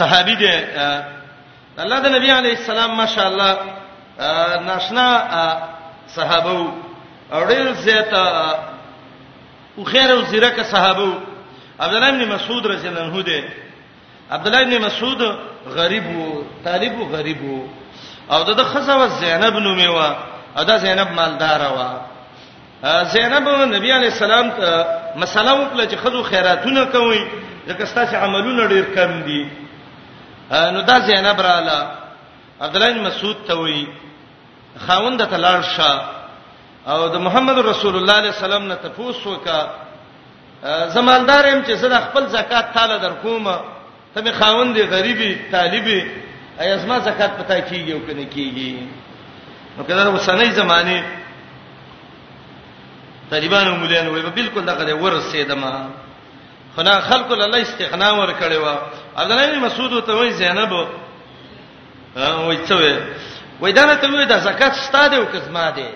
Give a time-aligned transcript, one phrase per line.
[0.00, 0.48] صحابي دی
[1.84, 3.52] الله د نبی علی السلام ماشاءالله
[4.68, 5.06] ناشنا
[6.16, 6.60] صحابه
[7.36, 8.24] اورل زیتا
[9.76, 11.12] او خیر او زیرک صحابه
[11.84, 13.40] عبد الله بن مسعود رضی الله عنه دی
[14.30, 15.20] عبد الله بن مسعود
[15.78, 17.66] غریب وو طالب وو غریب وو
[18.32, 20.14] او د خزه زینب نومې وو
[20.56, 21.88] او دا زینب مالدار وو
[23.04, 24.68] زینب نبی علی السلام ته
[25.16, 27.22] مسله وکړه چې خزو خیراتونه کوي
[27.68, 29.67] ځکه ستاسو عملونه ډیر کم دي
[30.52, 31.78] نو دا زینب رااله
[32.64, 33.86] عبدالله مسعود ته وی
[34.86, 35.92] خاوند ته لاړ شه
[36.90, 39.60] او د محمد رسول الله صلی الله علیه وسلم نه تفوس وکا
[40.94, 43.56] زمالدار يم چې زه خپل زکات تاله در کومه
[44.14, 46.00] ته می خاوند غریبي طالبي
[46.60, 48.72] ای اسما زکات پتا کیږي او کنه کیږي
[49.78, 51.02] نو کله وسنۍ زمانه
[53.30, 55.74] طالبانو مولانو وي بالکل دغه ورسېدما
[56.76, 58.66] خنا خلق الله استغنا ور کړی و
[59.20, 60.72] عبد الله بن مسعود ته وای زینب
[62.16, 62.96] وای څه وای
[63.60, 65.86] وای دا ته وای دا زکات ستاده او قسمه ده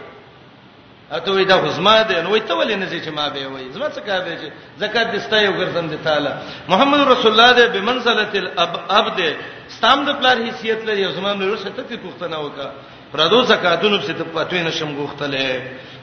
[1.16, 3.88] اته وای دا خصما ده نو وای ته ولې نه چې ما به وای زما
[3.96, 4.48] څه کار دی چې
[4.82, 6.28] زکات دستا یو ګرځم دي تعالی
[6.72, 9.30] محمد رسول الله ده بمنزله الاب ده
[9.76, 12.68] ستام د پلار حیثیت لري زما نور څه ته پوښتنه وکا
[13.12, 15.46] پردو زکاتونو څه ته پاتوي نشم غوښتلې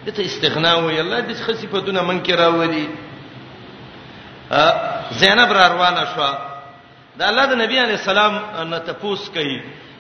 [0.06, 2.84] دته استغنا وای الله دې څه صفاتونه منکر راوړي
[5.12, 6.49] زینب را روانه شوه
[7.20, 8.34] دا الله د نبی علی السلام
[8.72, 9.58] نه تپوس کوي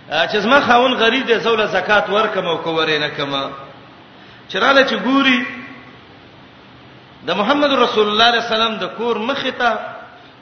[0.10, 3.50] چې زما خاون غریب دی زول زکات ورکم او کوورې نه کما
[4.52, 5.46] چراله چې ګوري
[7.28, 9.70] د محمد رسول الله علیه السلام د کور مخې ته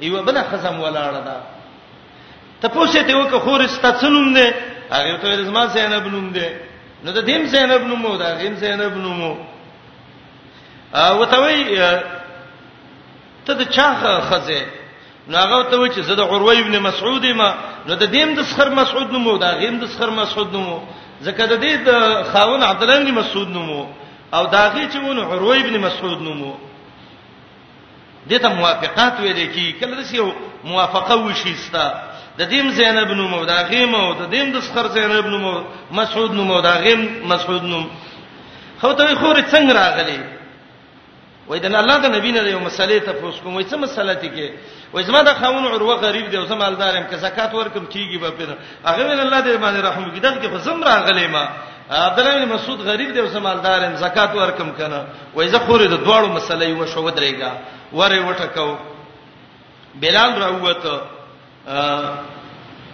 [0.02, 1.36] یو بل خزم ولاړه ده
[2.62, 4.52] تپوسه ته وکه خور استڅنوم دی
[4.92, 6.50] هغه ته زما زینب نوم دی
[7.04, 9.38] نو د دیم زینب نوم او دا غیم زینب نوم او
[11.26, 11.78] ته وی
[13.46, 13.96] ته د چا
[14.30, 14.62] خزه
[15.32, 17.50] نو هغه ته و چې زه د عروه ابن مسعود ما
[17.88, 20.78] نو د دیم د سخر مسعود نومو دا غیم د سخر مسعود نومو
[21.26, 21.90] ځکه د دې د
[22.32, 23.82] خاون عبد الله ابن مسعود نومو
[24.36, 26.52] او دا غي چې ونه عروه ابن مسعود نومو
[28.30, 30.28] دته موافقات ویل کی کله دې یو
[30.70, 31.86] موافقه وشي ستا
[32.40, 35.54] د دیم زینب نومو دا غیم او د دیم د سخر زینب نومو
[36.00, 37.86] مسعود نومو دا غیم مسعود نوم
[38.82, 40.20] خو ته خو څنګه راغلی
[41.48, 44.28] وای دا الله د نبی نه یو مسلې ته پوس کوم وای څه مسله ته
[44.36, 44.48] کې
[44.94, 48.30] وای زما د خاون عروه غریب دی او زما مالدارم که زکات ورکم کیږي به
[48.32, 48.54] پیدا
[48.86, 51.44] هغه ول الله دې باندې رحم وکړي دغه په زم راغلی ما
[51.92, 55.00] عبد الله بن مسعود غریب دی او زما مالدارم زکات ورکم کنه
[55.36, 57.52] وای زه خورې د دواړو مسلې و شو درېګا
[57.94, 58.76] وره وټکاو
[59.96, 60.94] بلال راوته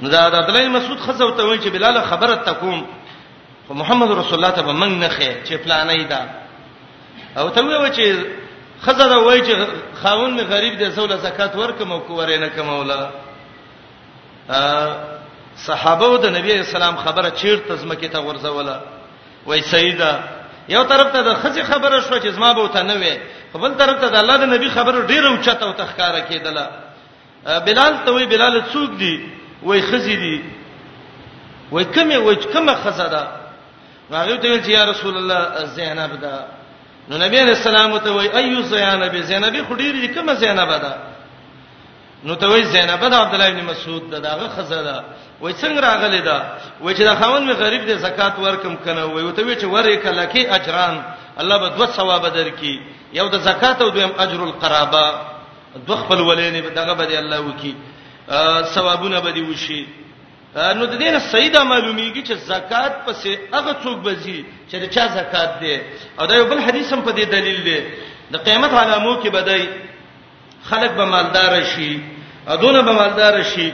[0.02, 2.86] نو دا عبد الله بن مسعود خزو ته وای چې بلال خبره تکوم
[3.68, 6.22] خو محمد رسول الله ته به منګ نه خې چې پلانې دا
[7.38, 8.42] او ته وای چې
[8.82, 9.54] خزه دا وای چې
[10.04, 13.02] خاون می غریب دی سوله زکات ورکم او کو ورینه کومولا
[15.56, 18.76] صحابه د نبی اسلام خبره چیرته زمکه ته ورزوله
[19.46, 20.20] وای سیدا
[20.70, 23.20] یو طرف ته د خزه خبره شو چې زما به ته نه وي
[23.54, 26.68] په بل طرف ته د الله د نبی خبره ډیره اوچته او تخکاره کیدله
[27.66, 29.30] بلال ته وای بلال څوک دی
[29.64, 30.44] وای خزه دی
[31.72, 33.24] وای کومه وای کومه خزه ده
[34.18, 36.36] هغه ته ویل چې یا رسول الله زینب ده
[37.10, 40.94] نو نبی علیہ السلام ته وای ایو زینب زینب خډیری کوم زینب ده
[42.24, 45.04] نو ته وای زینب ده عبد الله ابن مسعود ده داغه خزه ده
[45.42, 46.38] وای څنګه راغلی ده
[46.82, 50.04] وای چې دا خاوند می غریب دی زکات ورکم کنه وای ته وای چې ورې
[50.04, 51.04] کله کې اجران
[51.42, 52.74] الله به دوه ثواب درکې
[53.14, 55.06] یو د زکات او دویم اجر القرابه
[55.88, 57.74] دوه خپل ولینې دغه به الله وکي
[58.74, 59.88] ثوابونه به دی وشي
[60.58, 65.78] نو د دینه سیدا معلومیږي چې زکات پسې هغه څوک بزي چې چا زکات دی
[66.20, 67.80] او دا یو بل حدیث هم په دې دلیل دی
[68.34, 69.66] د قیامت علامو کې بدای
[70.70, 71.92] خلک به مالدار شي
[72.54, 73.68] ادونه به مالدار شي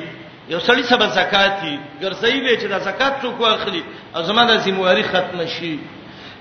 [0.53, 3.83] یو سړی سبا زکات دی ګرځي به چې دا زکات څوک واخلي
[4.15, 5.73] او زماده ذمہ واری ختم شي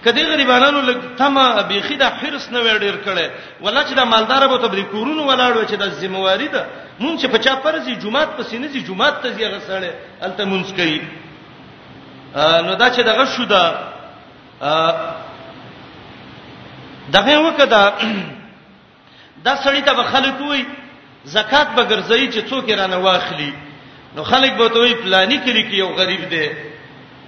[0.04, 3.26] کدی غریبانو لګ تما بيخي د حرس نه وړ ډیر کړي
[3.60, 6.66] ولا چې د مالدار به ته کورونو ولاړو چې د ذمہواری ده
[7.02, 9.90] مونږ چې په چا پرځي جمعات پسې نه زی جمعات ته زی غسړې
[10.22, 11.00] الته مونږ کوي
[12.66, 13.64] نو دا چې دغه شو ده
[17.12, 17.84] دغه وکدا
[19.44, 20.64] دا سړی ته خلک وای
[21.24, 23.52] زکات به ګرځي چې څوک رانه واخلي
[24.16, 26.48] نو خلک به ته وای پلاني کړي کې یو غریب دی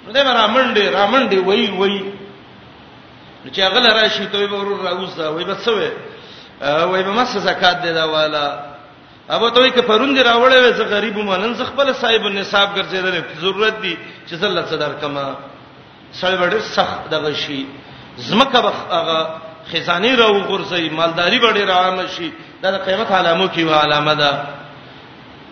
[0.06, 2.19] نو دا رامنډي رامنډي وای وای
[3.48, 5.90] چې هغه راشي ته به ورور راوځه وای به څه وای
[6.84, 8.44] وای به مسه زکات دی دا والا
[9.28, 13.74] ابو ته کې پروند راوړې وې زه غریب ومنن زه خپل صاحب نصاب ګرځیدل ضرورت
[13.82, 13.96] دی
[14.28, 15.26] چې زله صدر کما
[16.20, 17.66] سړی وړ سخت دغه شي
[18.28, 19.18] زمکه به هغه
[19.72, 22.32] خزانه راو غورځي مالداری به ډیر عام شي
[22.62, 24.40] دا د قیامت علامو کې و علامه ده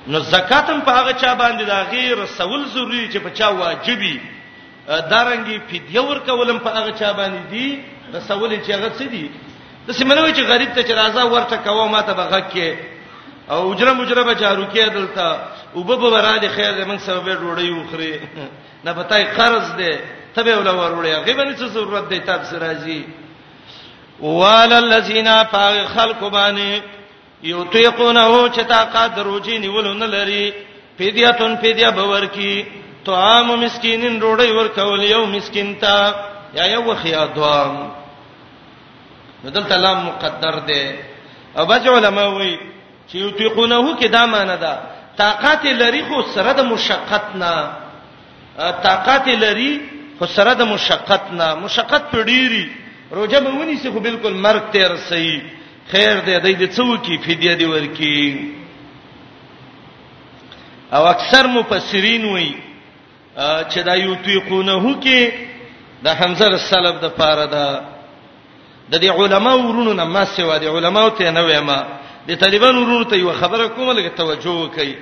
[0.06, 4.16] نو زکاتم په هغه چا باندې دا غیر سول ضروری چې په چا واجبې
[4.88, 7.80] دارنګي فدیه ورکولم په هغه چا باندې دي
[8.14, 9.28] رسول چې هغه څه دي
[9.86, 12.74] د سیمنوي چې غریب ته چې راځه ورته کوه ما ته بغه کې
[13.50, 15.40] او اجره مجره به جارو کې دلته
[15.74, 18.20] او به به راځي خیر دې موږ سبب ډوړی وخره
[18.84, 19.92] نه پتاي قرض دې
[20.34, 23.00] تبه ولا وروړي هغه باندې څه ضرورت دی تاسو راځي
[24.20, 26.80] والذین فاغ خلق باندې
[27.42, 30.52] یوتیقونه چې طاقت دروځي نیولونه لري
[30.98, 32.54] فدیه تن فدیه باور کی
[33.08, 35.94] طعام مسکینن روړی ورکول یو مسکین ته
[36.58, 37.74] یا یو خیا دوام
[39.44, 40.82] بدل تلام مقدر دی
[41.58, 42.54] او بج علماء وی
[43.10, 44.74] چې یطيقونه کې دا معنی ده
[45.20, 47.54] طاقت لري خو سره د مشقت نه
[48.88, 49.72] طاقت لري
[50.18, 52.64] خو سره د مشقت نه مشقت پډيري
[53.18, 55.32] روزه به ونی سي خو بالکل مرګ ته رسي
[55.92, 58.22] خیر دې دې څو کی فدیه دې ورکی
[60.96, 62.52] او اکثر مفسرین وایي
[63.38, 65.20] چې دا یوتیقونه کې
[66.02, 67.64] د حمزه السلف د پاره ده
[68.90, 71.78] د دې علما ورونو نه ما سیوا دي علما ته نه وېما
[72.28, 74.94] د طالبان ورونو ته یو خبره کومه لګ توجه وکړي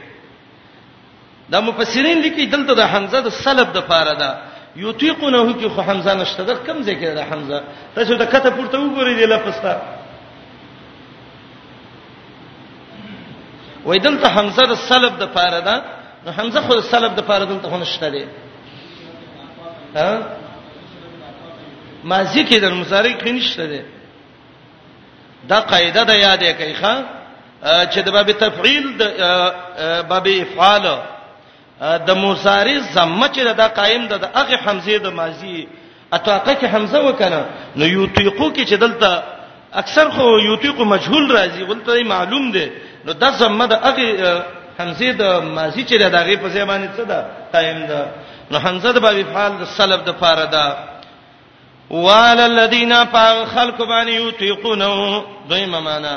[1.50, 4.31] دا مفسرین لیکي دلته د حمزه د سلف د پاره ده
[4.77, 7.62] یوتیقونه کې خو حمزه نشته د کم ځای کې د حمزه
[7.94, 9.73] تاسو د کته پورته وګورئ د لفظ ته
[13.87, 15.95] وې دلته حمزه د سلف د پاره ده
[16.26, 18.25] نو حمزه خو سلف د پاره دلته خو نشته دی
[19.99, 20.11] ها
[22.11, 23.81] ماضی کې د مضارع کې نشته دی
[25.50, 26.93] دا قاعده ده یادې کوي ښا
[27.93, 29.02] چې د باب تفعیل د
[30.11, 30.84] باب افعال
[32.08, 35.67] د مضارع زمه چې دا قائم ده د هغه حمزه د ماضی
[36.17, 37.40] اتوقع کې حمزه وکنه
[37.79, 39.08] نو یوتیقو کې چې دلته
[39.82, 42.67] اکثر خو یوتیقو مجهول راځي ولته معلوم دی
[43.05, 44.46] نو د زمه د هغه
[44.78, 45.23] حمزه د
[45.56, 47.19] ماضی چې دغه په ځای باندې څه ده
[47.52, 48.00] قائم ده
[48.50, 50.67] نو حمزه د باب فعال د سلف د فاره ده
[51.90, 54.88] وعلى الذين فخلق بان يطيقونه
[55.49, 56.17] دویما معنا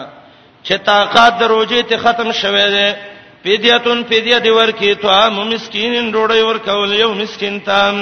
[0.65, 2.97] چې طاقت دروځي ته ختم شوه ده
[3.43, 7.95] پیدیاتون پیدیا دی ورکی تو عام مسکینن ډوډۍ ورکول یو مسکین تام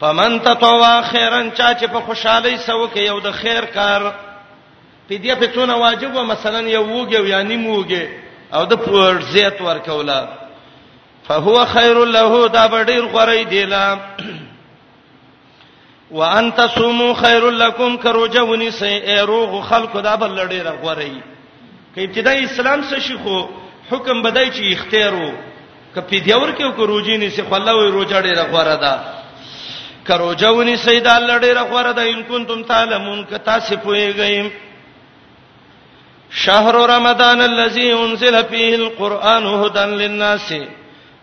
[0.00, 4.00] پمن تطوا خیرن چا چې په خوشحالي سو کې یو د خیر کار
[5.08, 8.06] پیدیا په څونه واجب و مثلا یو وګ یو یعنی موګه
[8.56, 8.80] او د
[9.30, 10.28] زیات ورکولا
[11.28, 13.86] فهو خير له دا بډیر غوړی دی لا
[16.10, 21.20] وان تصوموا خير لكم کروجونی سې روغ خلق دا بل ډیر غوړی
[21.94, 23.38] کې ابتدای اسلام سره شي خو
[23.90, 25.28] حکم بدای چې اختیارو
[25.94, 28.94] کپی دیور کې کو روجینی سې خلا وې روجا ډیر غوړه ده
[30.08, 34.34] کروجونی سې دا لړ ډیر غوړه ده ان کنتم تعلمون ک تاسو پوهیږئ
[36.30, 40.54] شهر رمضان الذي انزل فيه القران هدى للناس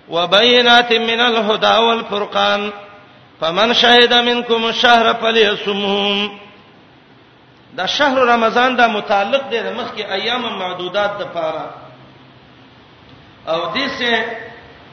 [0.09, 2.71] وبينات من الهدى والفرقان
[3.41, 6.29] فمن شهد منكم الشهر فليصمه
[7.73, 11.73] دا شهر رمضان دا متعلق دی د مخکې ایام معدودات د پاره
[13.47, 14.25] او دې سه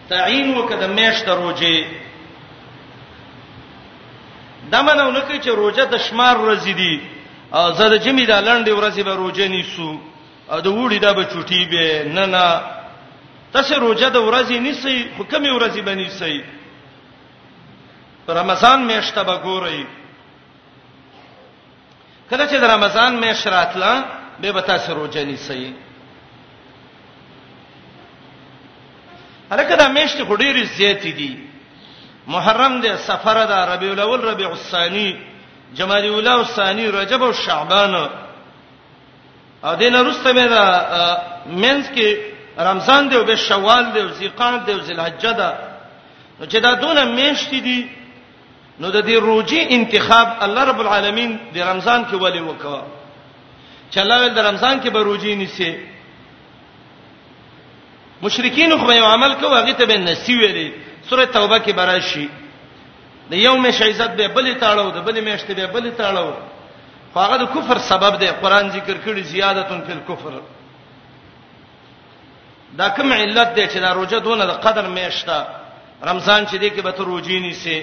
[0.08, 1.84] تعین وکد میشت روزه
[4.72, 7.00] دا منو نکړي چې روزه د شمار ورځې دي
[7.58, 9.90] او زه د جمی د لنډې ورځې به روزه نیسو
[10.52, 12.46] او د وړي دا به چټي به نه نه
[13.54, 16.34] تاسو روزه د ورځې نیسی حکم ورځې به نیسی
[18.28, 19.80] رمضان میشته به ګورئ
[22.30, 23.92] کله چې د رمضان میش راتله
[24.40, 25.74] به به تاسو روزه نیسی
[29.50, 31.32] الکه دا میشت خډيري زیات دي
[32.26, 35.31] محرم ده سفر ده ربيع الاول ربيع الثاني
[35.78, 37.94] جمادی الاولی او ثانی رجب او شعبان
[39.70, 40.64] ا دینه رسته مې دا
[41.62, 42.08] مینس کې
[42.68, 45.48] رمضان دی او به شوال دی او ذیقان دی او ذلحجه ده
[46.40, 47.80] نو چې دا دونه میشتي دي
[48.80, 52.82] نو د دې روزي انتخاب الله رب العالمین د رمضان کې ولې وکړه
[53.90, 55.72] چې الله د رمضان کې به روزي نیسي
[58.22, 60.72] مشرکین خو یو عمل کوي هغه ته به نسی ویلي
[61.10, 62.28] سوره توبه کې براشي
[63.32, 66.28] د یو مې عزت به بلې تاړو د بلې مېشت به بلې تاړو
[67.16, 70.34] هغه د کفر سبب دی قران ذکر کړي زیادتون فی الکفر
[72.78, 75.38] دا کوم علت دی چې دا روزه دونه د قدر مېشتا
[76.08, 77.78] رمضان چې دی کې به ته روزي نه سي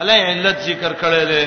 [0.00, 1.44] الله علت ذکر کړي دی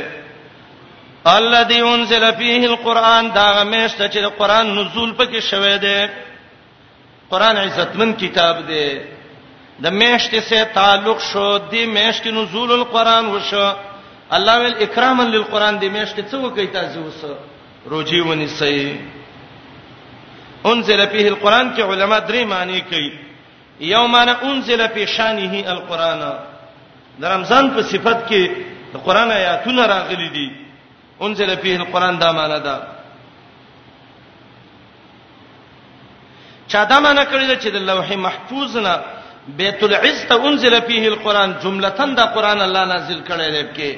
[1.39, 6.07] الذي انزل فيه القران دا مېشت چې د قران نزول پکې شوه دی
[7.31, 8.87] قران عزتمن کتاب دی
[9.83, 13.65] د میشت سره تعلق شو د میشت نزول القرآن وشو
[14.35, 17.21] الله ول اکراما للقرآن د میشت څه وکي تاسو وس
[17.93, 18.97] روجي ونی سي
[20.71, 23.11] انزل فيه القرآن کې علما درې معنی کوي
[23.91, 26.19] یوم ان انزل فی شانه القرآن
[27.21, 28.49] د رمضان په صفت کې
[28.95, 30.47] د قرآن آیاتونه راغلي دي
[31.27, 32.77] انزل فيه القرآن دا معنی ده
[36.75, 38.93] چا دا معنی کړی چې د لوح محفوظ نه
[39.59, 43.91] بیت العز ته انزل فيه القران جملتن دا قران الله نازل کړی دی کې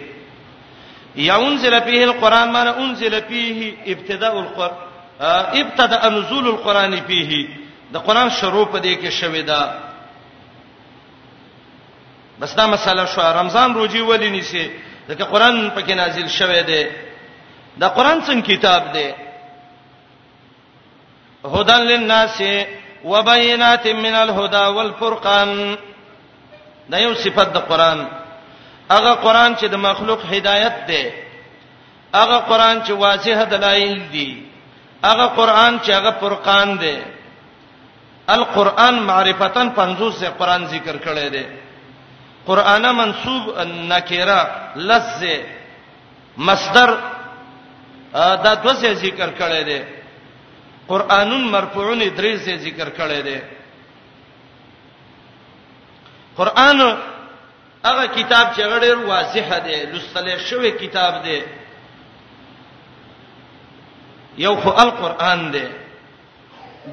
[1.16, 4.78] یا انزل فيه القران معنی انزل فيه ابتداء القران
[5.62, 7.48] ابتدا نزول القران فيه
[7.94, 9.62] د قران شروع په دې کې شوې ده
[12.40, 14.72] بس دا مسله شو رمضان روزي ولې نیسي
[15.10, 16.90] ځکه قران پکې نازل شوې ده
[17.80, 19.16] دا قران څنګه کتاب ده
[21.46, 22.42] هدن للناس
[23.04, 25.76] وبينات من الهدى والفرقان
[26.92, 28.00] دا یو صفت د قران
[28.96, 31.04] هغه قران چې د مخلوق هدایت دی
[32.16, 34.44] هغه قران چې واضح دلایل دی
[35.04, 36.98] هغه قران چې هغه فرقان دی
[38.30, 41.46] القرآن معرفتن 50 سے قرآن ذکر کړی دی
[42.48, 43.44] قرآنه منصوب
[43.92, 44.40] نکره
[44.76, 45.24] لز
[46.38, 46.90] مصدر
[48.14, 49.82] دا دوسه ذکر کړی دی
[50.88, 53.38] قرانون مرفوعون درې څه ذکر کړي دي
[56.38, 56.80] قران
[57.86, 61.42] هغه کتاب چې غړې واضح دی لوستل شوی کتاب دی
[64.38, 65.66] یو خو القرآن دی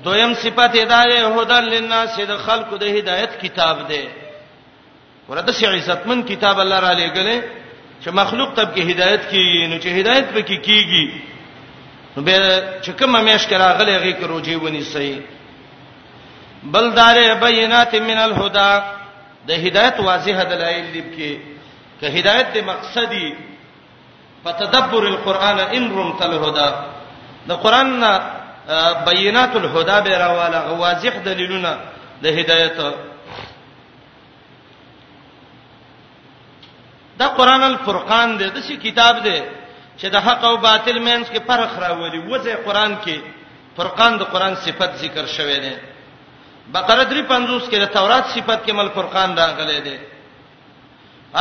[0.04, 4.04] دویم صفت هدايه هدل للناس د خلقو د هدایت کتاب دی
[5.28, 7.38] ورته شي عزتمن کتاب الله را لېګلې
[8.04, 11.04] چې مخلوق ته به هدایت کیږي نو چې هدایت به کیږي
[12.17, 12.38] نو به
[12.85, 15.21] چې کوم مېش کرا غلې غي کې روجي ونی سي
[16.62, 18.83] بل دار بینات من الهدى
[19.49, 21.33] د هدایت واضح دلایل لب کې
[22.00, 23.31] که هدایت د مقصدی
[24.45, 26.71] فتدبر القرآن امرم تل هدى
[27.49, 28.12] د قران نه
[29.07, 31.76] بینات الهدى به راواله واضح دلیلونه
[32.23, 32.76] د هدایت
[37.19, 39.38] دا قران الفرقان دی د شي کتاب دی
[40.00, 43.16] چې د حق او باطل مینس کې فرق راولي وځي قران کې
[43.76, 45.75] فرقان د قران صفت ذکر شوی دی
[46.75, 49.97] بقره 350 کې د تورات صفت کې مل فرقان راغلی دی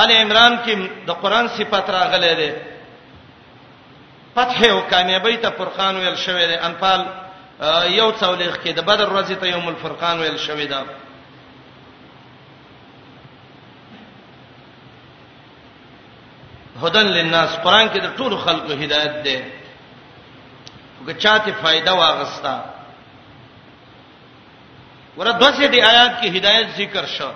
[0.04, 0.74] آل عمران کې
[1.08, 2.50] د قران صفت راغلی دی
[4.36, 7.02] فتح او کامیابی ته فرقان ویل شوی دی انفال
[8.00, 10.76] یو څولېخ کې د بدر ورځ ته یوم الفرقان ویل شوی دی
[16.84, 19.38] هدن للناس قران کې د ټولو خلقو هدایت ده
[21.02, 22.56] وګ چاته فائدہ واغستا
[25.18, 27.32] ورته د آیات کې هدایت ذکر شو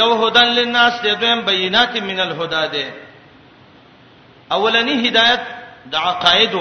[0.00, 2.86] یو هدن للناس ته دویم بینات من الهدى ده
[4.56, 5.40] اولنی هدایت
[5.94, 6.54] د عقاید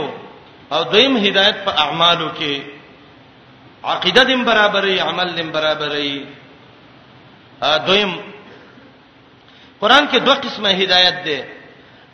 [0.72, 2.56] او دویم هدایت په اعمالو کې
[3.84, 6.12] عقیده دیم برابرې عمل دیم برابرې
[7.92, 8.12] دویم
[9.82, 11.40] قران کې دوه قسمه هدایت ده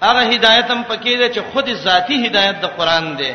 [0.07, 3.31] هغه هدایت هم پکې ده چې خود ذاتی هدایت د قران دی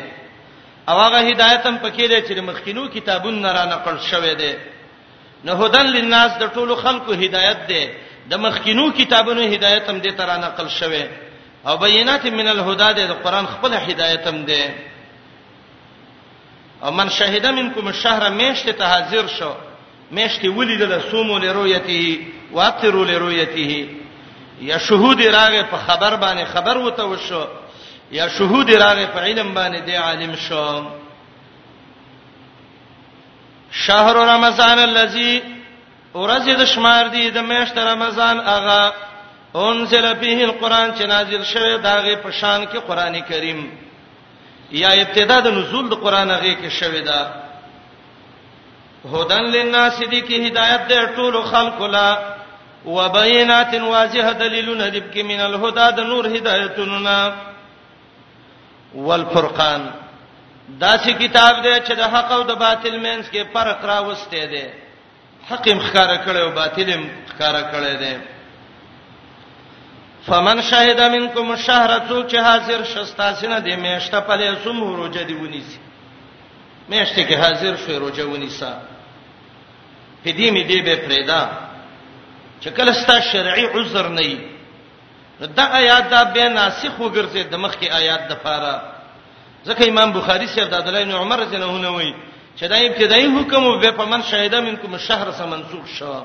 [0.89, 4.53] او هغه هدایت هم پکې ده چې مخکینو کتابونو را نقل شوی دی
[5.43, 7.83] نه هدن للناس د ټولو خلکو هدایت دی
[8.31, 11.05] د مخکینو کتابونو هدایت هم دې تر نقل شوی
[11.67, 14.63] او بینات من الهدى د قران خپل هدایت هم دی
[16.83, 19.51] او من شهد منکم الشهر میشته ته حاضر شو
[20.11, 22.17] میشته ولیدله سومو لرؤیته
[22.51, 23.98] واطرو لرؤیته
[24.61, 27.45] یا شهود راغه په خبر باندې خبر وته وشو
[28.11, 30.85] یا شهود راغه په علم باندې دی عالم شو
[33.71, 35.43] شهر رمضان الذي
[36.13, 38.91] ورځ د شمار دی د میاشت رمضان اغا
[39.55, 43.71] انزل فيه القران چې نازل شوی داغه په شان کې قران کریم
[44.71, 47.33] یا ابتدا د نزول د قران هغه کې شوی دا
[49.13, 52.17] هدن للناس دي کې هدایت ده ټول خلق لا
[52.85, 57.33] وبينات واضح دلیلونه د کې من الهدى د نور هدایتونه
[58.95, 59.91] والفرقان
[60.69, 64.63] دا چې کتاب دی چې د حق او د باطل مینس کې فرق راوستي دی
[65.49, 68.17] حق هم ښکارا کړي او باطل هم ښکارا کړي دی
[70.27, 75.79] فمن شهد منکم الشهر څوک چې حاضر شستاسنه دی میشته په لسم روزه دی ونیسي
[76.89, 78.73] میشته کې حاضر شوی روزه ونیسا
[80.23, 81.68] په دې می دی به پرېدا
[82.61, 87.91] چې کله ستا شرعي عذر نه وي دا آیات دا به ناسخ وګرځي د مخکې
[87.91, 88.75] آیات د فاره
[89.65, 92.13] ځکه امام بخاری سیب د عبد الله بن عمر رضی الله عنه وایي
[92.59, 96.19] چې دا ابتدایي حکم او به په من شهیدا منکم شهر سم منسوخ شو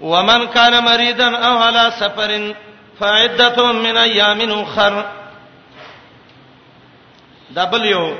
[0.00, 2.30] ومن کان مریضا او علی سفر
[2.98, 5.02] فعدته من ایام اخر
[7.54, 8.14] دا بل یو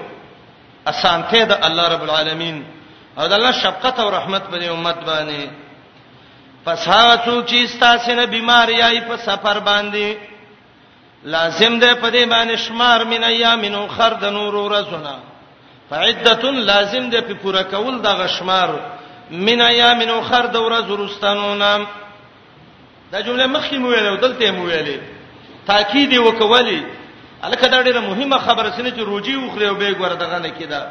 [0.88, 2.64] اسانته د الله رب العالمین
[3.18, 5.61] او د الله شفقت او رحمت په امت باندې
[6.64, 10.16] پس هغه څوک چې ستاسو نه بیماری آی په سفر باندې
[11.34, 15.14] لازم ده په دې باندې شمار من ایامن خر د نور ورځونه
[15.90, 18.68] فعدته لازم ده په پوره کول د غشمار
[19.30, 21.86] من ایامن خر د ورځ ورستانو نام
[23.12, 24.98] دا جمله مخکې مو ویلو دلته مو ویلې
[25.66, 26.80] تاکید وکولې
[27.44, 30.86] الکه دا ډیره مهمه خبره سینه چې روجي وخره او به ګور دغه نه کیدا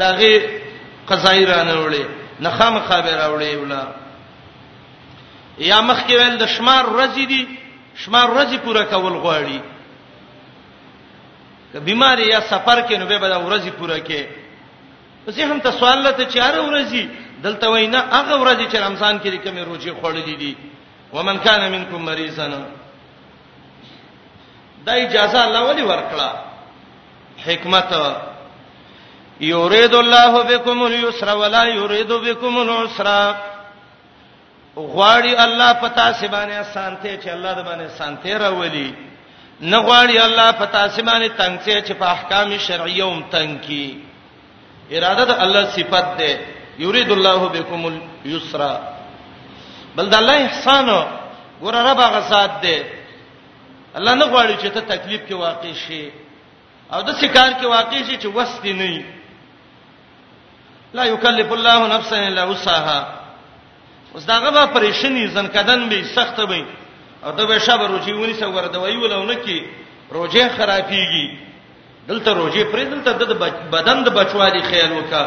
[0.00, 0.42] دغه
[1.08, 2.04] قضایرانه وړي
[2.40, 3.82] نخام خبره وړي ولا
[5.58, 7.42] یا مخ کې ویل د شمار ورځې دي
[8.02, 9.60] شمار ورځې پوره کول غواړي
[11.72, 14.22] که بیماری یا سفر کې نو به به ورځې پوره کې
[15.26, 17.02] اوسې هم ته سوال لته چاره ورځې
[17.46, 20.54] دلته وینا هغه ورځې چې رمضان کې کومې روزي خوړلې دي
[21.12, 22.46] ومن کان منکم مریضا
[24.86, 26.30] دا اجازه الله ولی ورکړه
[27.46, 27.92] حکمت
[29.40, 33.06] یرید الله بكم اليسر ولا یرید بكم العسر
[34.78, 38.90] غواړي الله پتا سی باندې سانته چې الله د باندې سانته راولي
[39.60, 43.88] نه غواړي الله پتا سی باندې تنگ سي چې په احکام شرعیه هم تنگ کی
[44.90, 46.32] اراده د الله صفت ده
[46.84, 47.80] یرید الله بكم
[48.24, 48.62] اليسر
[49.96, 50.88] بل د الله احسان
[51.62, 52.78] ګور رب غزاد ده
[53.98, 56.10] الله نه غواړي چې ته تکلیف کې واقع شي
[56.92, 59.04] او د سکار کې واقع شي چې وستی نه
[60.96, 63.17] لا یکلف الله نفسا الا وسعها
[64.14, 66.58] اوس داغه به پریشانی زنکدن به سخت به
[67.24, 69.58] او دا به شب روجي ونی سو ور دوی ولونه کی
[70.12, 71.26] روجه خرابيږي
[72.08, 73.32] دلته روجه پرې دلته د
[73.74, 75.22] بدن د بچوالي خیال وکا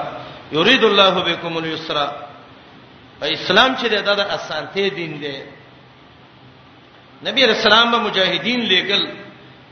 [0.52, 1.98] یرید الله بكم اليسر
[3.22, 5.36] اسلام چې دا د اسانته دین دی
[7.26, 9.04] نبی رسول الله مجاهدین لګل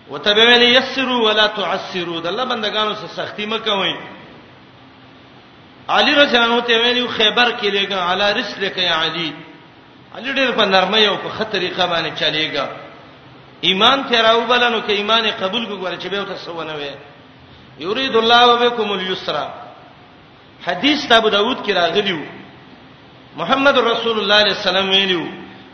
[0.10, 3.94] وتبویل یسروا ولا تعسروا د الله بندگانو سره سختی مکوئ
[5.96, 9.30] علي رضی الله عنه ته ویلو خیبر کې لګا علی رسلک یا علی
[10.16, 12.66] علی ډېر په نرمۍ او په خطرې قبانه چلیږي
[13.68, 16.92] ایمان ته راو بلنو کې ایمان قبول وګوره چې به تاسو ونه وي
[17.80, 19.38] یرید الله بكم اليسر
[20.66, 22.20] حدیث ابو داود کې راغلیو
[23.40, 25.26] محمد رسول الله صلی الله علیه وسلم ویلو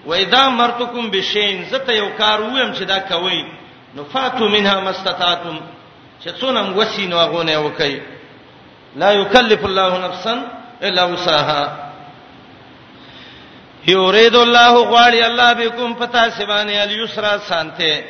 [0.05, 3.45] و اذا مرتکم بشین زته یو کار ویم چې دا کوي
[3.95, 5.59] نفاتو منها مستطاعتم
[6.23, 8.14] چې څونم وسینو غونه وکي
[9.01, 10.35] لا یکلف الله نفسا
[10.83, 11.63] الا وسعها
[13.87, 18.03] یرید الله غواړي الله بكم پتا سبانه الیسرا سانته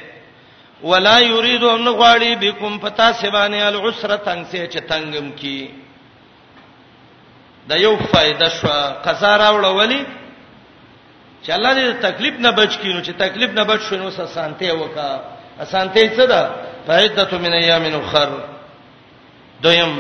[0.84, 5.62] ولا یرید ان غواړي بكم پتا سبانه العسرا تنگ سے چ تنگم کی
[7.70, 8.68] دا یو فائدہ شو
[9.06, 10.06] قزا راوړ ولی
[11.44, 15.20] چې الله دې تکلیف نه بچ کینو چې تکلیف نه بچ شونو سه سانته وکا
[15.60, 16.42] اسانته څه ده
[16.88, 18.30] فائدته من ایام اخر
[19.62, 19.92] دویم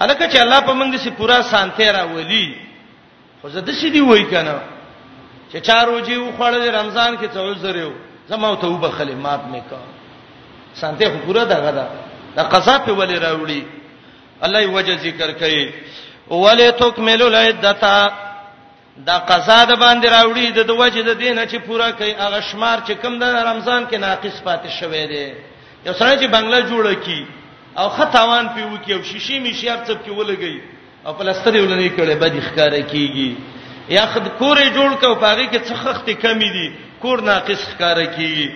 [0.00, 2.46] الکه چې الله په موږ دې سي پورا سانته راولي
[3.40, 4.56] خو زه د شي دی وای کنه
[5.52, 7.92] چې چاروږي و خړل رمضان کې څو زریو
[8.28, 9.80] زما ته وبخلې مات مې کا
[10.80, 11.84] سانته خو پورا دغه ده
[12.36, 13.60] دا قصا په ولې راوړي
[14.44, 15.64] الله یې وجه ذکر کوي
[16.30, 18.12] ولې تکملوا العدتا
[19.08, 22.92] دا قصا د باندې راوړي د وجه د دینه چې پورا کوي هغه شمار چې
[23.02, 25.28] کم د رمضان کې ناقص پاتې شوی دی
[25.86, 27.20] یو سره چې بنگله جوړه کی
[27.76, 30.60] او خطاوان په وکی او شیشې می شیار څه په ولګي
[31.06, 33.30] او پلاستر یې ولنې کړي به ښکارا کیږي
[33.88, 36.68] یا خد کورې جوړ کړو پاږي کې څه خخت کمی دي
[37.02, 38.48] کور ناقص ښکارا کیږي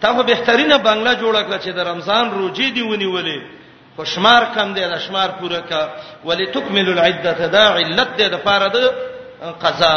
[0.00, 3.38] تا خو بهترینه بنگلا جوړ کړ چې د رمضان روزي دی ونیولې
[3.96, 5.80] خوشمار کم دی د شمار پوره کا
[6.24, 8.76] ولتکمل العده دا علت دی د فارد
[9.62, 9.96] قضا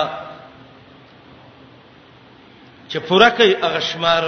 [2.92, 4.24] چې پوره کوي اغشمار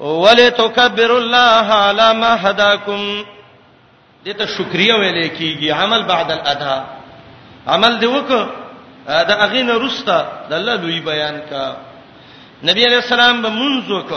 [0.00, 3.02] ولتکبر الله علی ما هداکم
[4.26, 6.84] دې ته شکریا ویلې کیږي عمل بعد الادا
[7.66, 8.28] عمل دی وک
[9.28, 11.66] دا اغینه رستا د الله لوی بیان کا
[12.68, 14.12] نبی علیہ السلام به منځ وک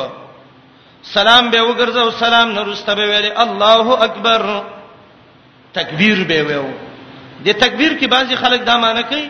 [1.04, 4.64] سلام به وګرځاو سلام نه رستا به ویلې الله اکبر
[5.74, 6.68] تکبیر به ویو
[7.46, 9.30] د تکبیر کې بعضی خلک دا معنی کوي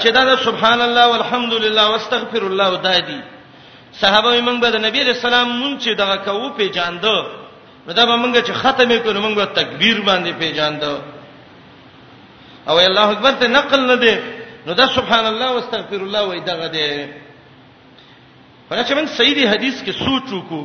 [0.00, 3.35] چې دا سبحان الله والحمد لله واستغفر الله دای دی دا
[4.02, 7.16] صحابه موږ به د نبی له سلام مونږ چې دغه کوو په جاندو
[7.86, 10.92] نو دا به موږ چې ختمې کړو موږ به تکبیر باندې په جاندو
[12.70, 14.14] او الله اکبر ته نقل نه دی
[14.66, 16.88] نو دا سبحان الله واستغفر الله وای دغه دی
[18.70, 20.62] ورته موږ سیدی حدیث کې سوچو کو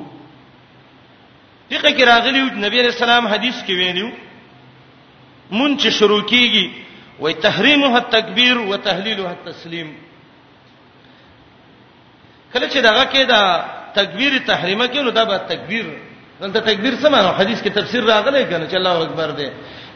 [1.72, 4.10] دغه کې راغلی نبی له سلام حدیث کې ویلو
[5.58, 6.66] مونږ چې شروع کیږي
[7.22, 9.90] وای تحریمه التکبیر وتهلیلها التسلیم
[12.54, 13.42] کله چې دغه کې دا
[13.96, 15.86] تکبیر تحریمه کې نو دا به تکبیر
[16.42, 19.50] دلته تکبیر څه معنی حدیث کې تفسیر راغلی کنه چې الله اکبر دی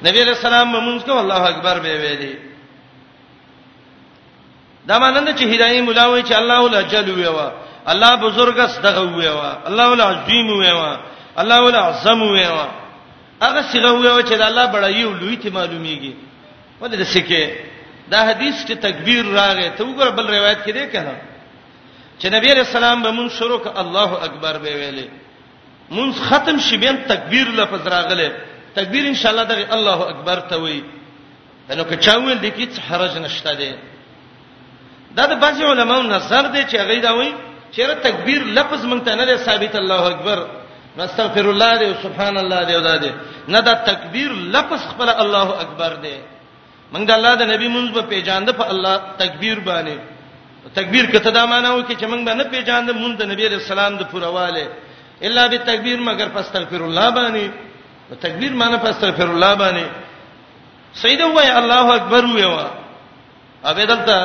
[0.06, 2.36] نبی علیہ السلام مونږ کو الله اکبر به ویلي
[4.88, 7.50] دا مانند چې هدايه ملاوي چې الله الاجل ویوا
[7.92, 10.98] الله بزرګ است دغه ویوا الله العظیم ویوا
[11.38, 12.68] الله العظم ویوا
[13.42, 16.14] هغه څنګه ویوا چې الله بڑای او لوی ته معلومیږي
[16.82, 17.52] ولې د سکه
[18.12, 21.22] دا حدیث ته تکبیر راغی ته وګوره بل روایت کې دی کنه
[22.20, 25.08] چې نبی رسول الله به مون شروع ک الله اکبر به ویلې
[25.92, 28.28] مون ختم شي بیا تکبیر لفظ راغله
[28.76, 30.82] تکبیر ان شاء الله دغه الله اکبر ته وی
[31.70, 33.72] نو که چا ویل د کی څه حرج نشته دی
[35.18, 37.34] دا د بعض علماو نظر دی چې هغه دا وایي
[37.74, 40.40] چې را تکبیر لفظ مونږ ته نه دی ثابت الله اکبر
[40.98, 43.12] نستغفر الله دی سبحان الله دی او دا دی
[43.48, 46.16] نه دا تکبیر لفظ خپل الله اکبر دی
[46.94, 50.15] مونږ د الله د نبی مونږ په پیژاند په الله تکبیر باندې
[50.74, 54.04] تکبیر کته دا معنی وکي چې موږ نه پیژاند مونږ د نبی رسول الله د
[54.12, 54.66] پرواله
[55.22, 57.46] الا بالتکبیر مگر فاستغفر الله باندې
[58.22, 59.86] تکبیر معنی فاستغفر الله باندې
[60.94, 62.66] سیده وای الله اکبر ویوا
[63.66, 64.18] اوبه دلته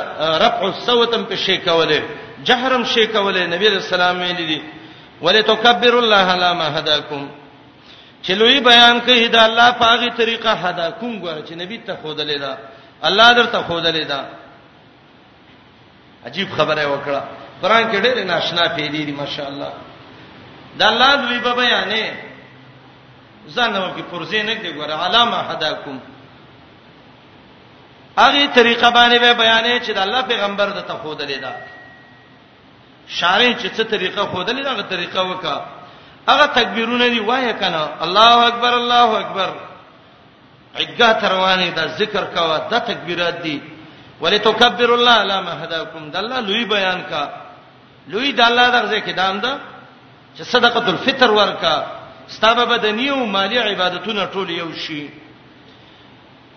[0.45, 2.01] رفع الصوتم په شی کوله
[2.45, 4.61] جهرم شی کوله نبی رسول الله مې دي
[5.23, 7.29] ولتکبر الله علی ما هداکم
[8.23, 12.57] چلوې بیان کوي دا الله پاغي طریقه هداکم ګور چې نبی ته خودلې دا
[13.03, 14.25] الله درته خودلې دا
[16.27, 17.23] عجیب خبره وکړه
[17.63, 19.73] قران کې ډېر ناشنا پیلې دي ماشاءالله
[20.79, 22.05] د الله دوی په بیانې
[23.55, 25.97] ځانو کې پرځې نه کې ګوره علامه حداکم
[28.23, 31.53] هغه طریقه باندې به بیانې چې د الله پیغمبر د ته خود لیدا
[33.19, 35.57] شارې چې څه طریقه خود لیدا هغه طریقه وکا
[36.31, 39.51] هغه تکبیرونه دی وایې کنه الله اکبر الله اکبر
[40.81, 43.59] عګه تروانې دا ذکر کاوه دا تکبیرات دي
[44.23, 47.23] ولتکبر الله علی ما هداکم د الله لوی بیان کا
[48.13, 49.53] لوی د الله دغه کې دام ده
[50.37, 51.77] چې صدقۃ الفطر ورکا
[52.35, 55.11] ستابه بدنی او مالی عبادتونه ټول یو شي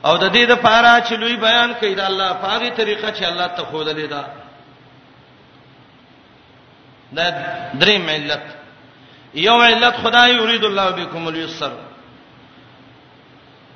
[0.05, 3.23] او د دې د پاره چې لوی بیان کړي د الله په هغه طریقه چې
[3.31, 4.23] الله ته خو دلې دا
[7.15, 8.43] د دریم علت
[9.47, 11.71] یو علت خدای یرید الله بكم اليسر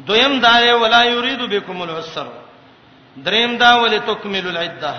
[0.08, 2.28] دویم دار ولا یرید بكم العسر
[3.26, 4.94] دریم دا ولې تکمل العده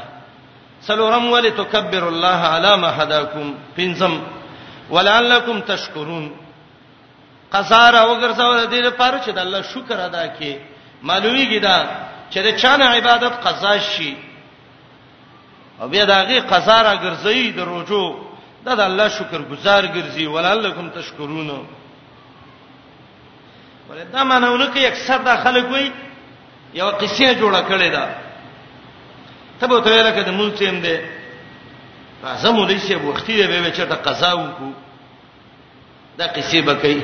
[0.87, 4.14] سلورم ولې تکبر الله علی ما حداکم پنځم
[4.90, 6.31] ولعلکم تشکرون
[7.52, 10.57] قصاره وګرځاو د دې لپاره چې د الله شکر ادا کړي
[11.02, 11.76] معلومیږي دا
[12.31, 14.16] چې د چانه عبادت قضا شي
[15.81, 18.14] او بیا دغه قصاره ګرځي د رجوع
[18.64, 21.50] دا د الله شکر گزار ګرځي ولعلکم تشکرون
[23.90, 25.92] ولدا معنی ورکه اکثر د خلک وایي
[26.74, 28.04] یو قصه جوړه کړې ده
[29.61, 31.00] تبه ته لکه د مونږ تیم ده
[32.42, 34.72] زمو دې شه وختي دی به چې ته قضا وکړو
[36.18, 37.02] دا قصه به کوي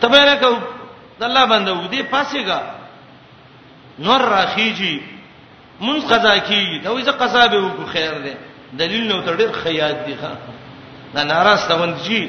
[0.00, 0.50] تبه لکه
[1.18, 2.60] د الله باندې ودې پاسېګا
[3.98, 4.96] نور راخیږي
[5.80, 8.34] مونږ قضا کیږي دا وې چې قضا به وکړو خیر ده
[8.72, 10.32] دلیل نو ته ډېر خیاط دی ښا
[11.14, 12.22] دا ناراضه ونځي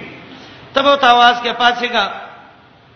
[0.73, 2.05] تبه ته आवाज کې پاسېګا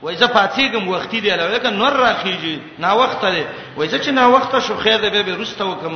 [0.05, 3.43] وای زه فاتیګم وختي دی لکه نور راخیږي نا وخت دی
[3.77, 5.95] وای زه چې نا وخت شو خیر دی به رسته وکم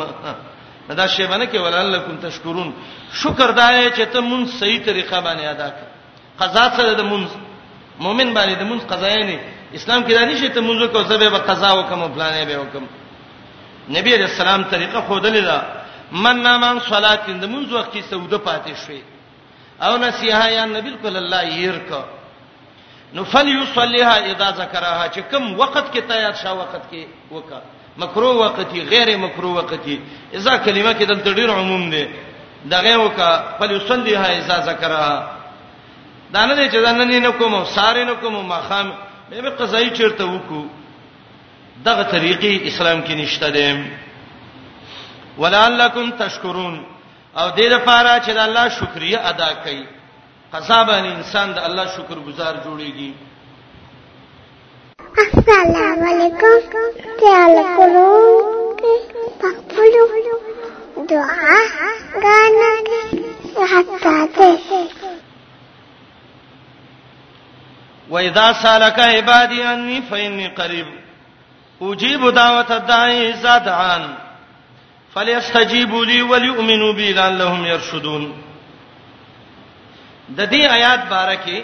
[0.90, 2.74] دا شی باندې کې ولعلکم تشکرون
[3.14, 5.86] شکر دای چې ته مون صحیح طریقه باندې ادا کړ
[6.42, 7.28] قضا سره د مون
[8.00, 9.40] مؤمن باندې د مون قضا نه
[9.74, 12.86] اسلام کې دا نشي ته مونږ کو زبې به قضا وکم پلانې به وکم
[13.90, 18.74] نبی رسول الله طریقه خودلې دا من نامن صلات د مونږ وخت کې سوده پاتې
[18.86, 19.02] شوی
[19.82, 22.04] او نصیحه یا نبی کول الله يرکو
[23.14, 27.62] نو فل یصلیها اذا ذکرها چې کوم وخت کې تیار شاه وخت کې وکړه
[28.02, 29.98] مکروه وقتی غیر مکروه وقتی
[30.38, 32.06] اذا کلمه کې د تدیر عموم دی
[32.74, 35.32] دغه وکا فل یصلیها اذا ذکرها
[36.34, 38.92] دا نه چې ځان نه کوم ساره نه کوم مخام
[39.30, 40.64] به به قضایي چیرته وکړو
[41.88, 43.84] دغه طریقې اسلام کې نشته دي
[45.42, 46.82] ولعلکم تشکرون
[47.38, 49.80] او دې لپاره چې الله شکریا ادا کړئ
[50.54, 53.12] قضا باندې انسان د الله شکر گزار جوړيږي
[55.24, 56.88] السلام علیکم
[57.22, 58.10] تعال کولو
[59.42, 60.08] پخپلو
[61.10, 61.58] دعا
[62.24, 62.72] غانا
[63.74, 64.58] حتا ته
[68.10, 70.86] وإذا سالك عبادي عني فإني قريب
[71.82, 74.14] أجيب دعوة الداعي إذا دعان
[75.16, 78.32] فليستجيبوا لي وليؤمنوا بي لعلهم يرشدون
[80.38, 81.58] د دې آیات بارکه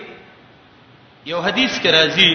[1.32, 2.32] یو حدیث کې راځي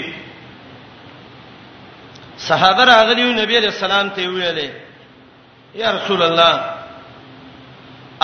[2.49, 4.71] صحابه راغلیو نبی علیہ السلام ته ویلې
[5.83, 6.55] یا رسول الله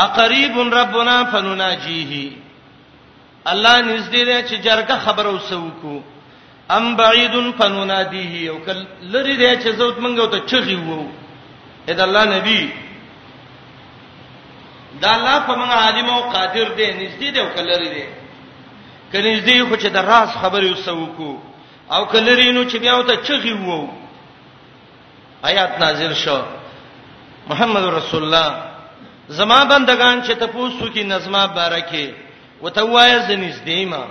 [0.07, 2.33] اقریب ربنا فنناجیه
[3.45, 6.03] الله نږدې دی چې جرګه خبر اوسو کو
[6.79, 8.83] ام بعید فننادیه او کل
[9.15, 10.99] لری دی چې زوت منګو ته چغي وو
[11.89, 12.61] اې د الله نبی
[15.03, 18.05] دا الله په موږ عالم او قادر دی نږدې دی او کلری دی
[19.13, 21.31] کله نږدې خو چې د راز خبرې وسو کو
[21.95, 23.81] او کلری نو چې بیا وته چغي وو
[25.49, 26.41] آیات نازل شو
[27.51, 28.49] محمد رسول الله
[29.39, 32.07] زما بندگان چې تاسو کې نظمه بارکه
[32.63, 34.03] وته وایي زنیز دیما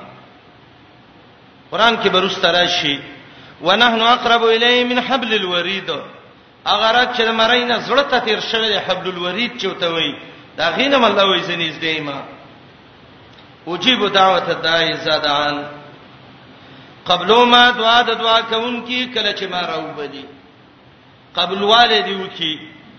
[1.71, 2.95] قران کې بروست راشي
[3.65, 5.89] ونحن اقرب الیه من حبل الورید
[6.71, 10.15] اگر چې مرینه زړه ته تیر شوی حبل الورید چوتوي
[10.57, 12.19] دا غینم الله وې زنیز دیما
[13.67, 15.57] وجيب دعوت الداعي زادان
[17.07, 20.25] قبلو ما دعا د دعا کوونکی کله چې ما راو بدی
[21.35, 22.55] قبل والدی وکي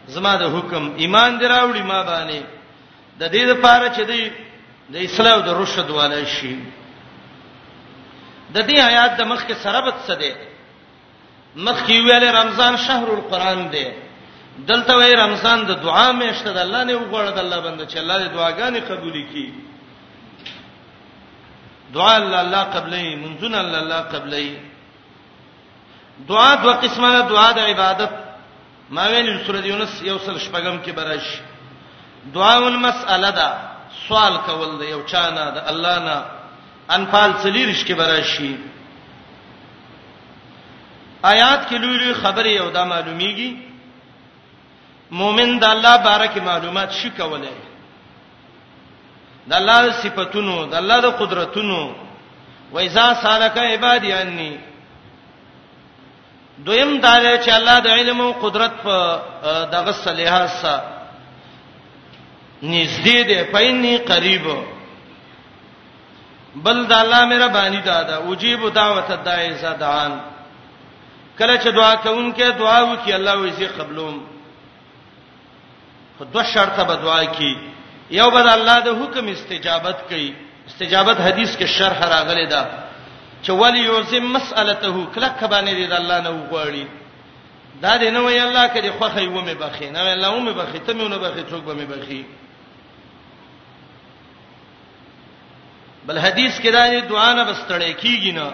[0.09, 2.43] زما د حکم ایمان دراوړي ما باندې
[3.21, 4.23] د دې لپاره چې دی
[4.91, 6.57] د اسلام د رشد والے شي
[8.55, 10.33] د دې آیات د مخ کې سربت څه دی
[11.57, 13.87] مخ کې ویل رمضان شهر القرآن دی
[14.59, 18.17] دلته وای رمضان د دعا میشته د الله نه وګړه د الله بنده چې الله
[18.19, 19.49] دې دعاګانې قبول کړي
[21.95, 24.47] دعا الله الله قبلې منځون الله الله قبلې
[26.29, 28.11] دعا دوه قسمه دعا د عبادت
[28.95, 31.27] ما ویل سورۃ یونس یو سل شپږم کې برش
[32.35, 33.49] دعا ول مسأله ده
[34.09, 36.17] سوال کول دی یو چانه د الله نه
[36.97, 38.55] انفال سلیرش کې برشي
[41.33, 43.51] آیات کې لوی لوی خبره یو دا معلومیږي
[45.11, 47.51] مؤمن د الله بارکه معلومات شي کولای
[49.49, 51.93] د الله صفاتونو د الله د قدرتونو
[52.73, 54.57] و اذا سالک عبادی انی
[56.65, 59.21] دویم دا چې الله د علم او قدرت په
[59.73, 60.83] دغه صلیحات سره
[62.63, 64.43] نږدې دی پایني قریب
[66.57, 70.21] بل د الله مهرباني دادا وجيب دعوت الداعي زدان
[71.39, 74.36] کله چې دعا کوونکې دعا وکي الله وې سي قبلوم
[76.19, 77.53] په دوه شرطه به دعا کی
[78.11, 80.35] یو به الله د حکم استجابت کوي
[80.69, 82.63] استجابت حدیث کې شرح راغلی دا
[83.45, 86.85] چې ولی یعظم مسالته کلک باندې د الله نه وغواړي
[87.83, 90.79] دا دې نه وی الله کړي خوخه یو مې بخي نه وی الله مې بخي
[90.79, 92.25] ته مې نه بخي څوک به مې بخي
[96.07, 98.53] بل حدیث کې دا دعا نه بستړې کیږي نه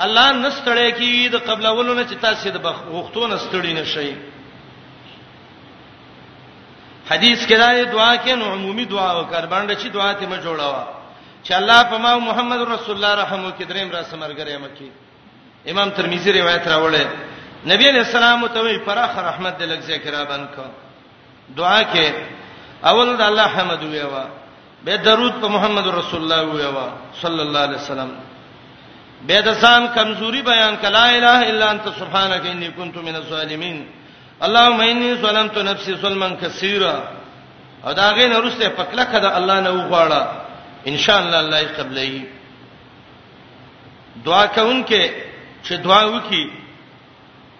[0.00, 4.10] الله نستړې کیږي د قبل اولونه چې تاسو د بخښتو نستړې نشئ
[7.08, 10.82] حدیث کې دا دعا کې نو عمومي دعا وکړ باندې چې دعا ته ما جوړاوه
[11.44, 14.90] چې الله په ما محمد رسول الله رحمو کې دریم را سمرګره مکی
[15.72, 17.08] امام ترمذی روایت راوړل
[17.70, 20.64] نبی علیہ السلام ته وی فراخ رحمت دې لږ ذکر ابن کو
[21.60, 22.12] دعا کې
[22.90, 24.24] اول د الله حمد ویوا
[24.84, 26.86] به درود په محمد رسول الله ویوا
[27.22, 28.10] صلی الله علیه وسلم
[29.28, 33.80] به د ځان کمزوري بیان کلا اله الا انت سبحانك انی کنت من الظالمین
[34.46, 36.94] اللهم انی ظلمت نفسی ظلما کثیرا
[37.84, 40.22] او دا غین ورسته پکله کده الله نه وغواړه
[40.90, 42.10] ان شاء الله الله یې قبلې
[44.26, 45.10] دعا کوونکې
[45.64, 46.50] چې دعا وکي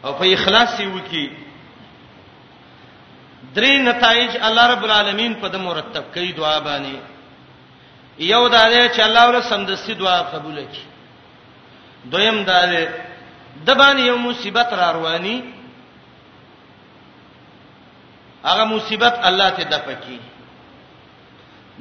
[0.04, 1.26] او په اخلاص یې وکي
[3.54, 6.96] درې نتایج الله رب العالمین په د مرتب کوي دعا باندې
[8.18, 10.86] یو دا دی چې الله ول سمدستي دعا قبول کړي
[12.04, 12.86] دویم دا دی
[13.66, 15.38] د باندې یو مصیبت را رواني
[18.44, 20.20] هغه مصیبت الله ته دفع کی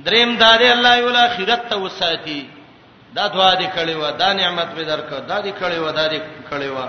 [0.06, 2.50] دریم داري الله یو لا اخرت ته وساتي
[3.16, 6.20] دا دعا دې کړې و دا نعمت به درکو دا دې کړې و دا دې
[6.52, 6.88] کړې و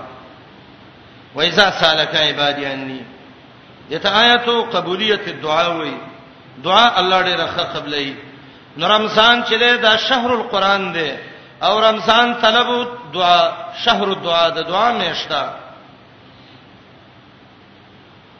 [1.35, 3.03] وایذا سالک عبادی انی
[3.89, 5.93] دته آیاتو قبولیت الدعاء وای
[6.63, 8.13] دعا الله دې راخه قبلې
[8.77, 11.13] نو رمضان چې دا شهر القرآن دی
[11.63, 13.51] او رمضان طلبو دعا
[13.85, 15.53] شهر الدعاء د دعا میشته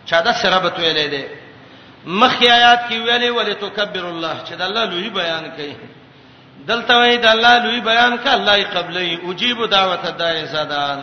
[0.09, 1.23] چا دا سرابت ویلې ده
[2.19, 5.75] مخکې آیات کې ویلې ولې تکبر الله چې د الله لوی بیان کوي
[6.69, 10.99] دلته وی د الله لوی بیان ک الله یې قبلې اجيب دعوت دای زدان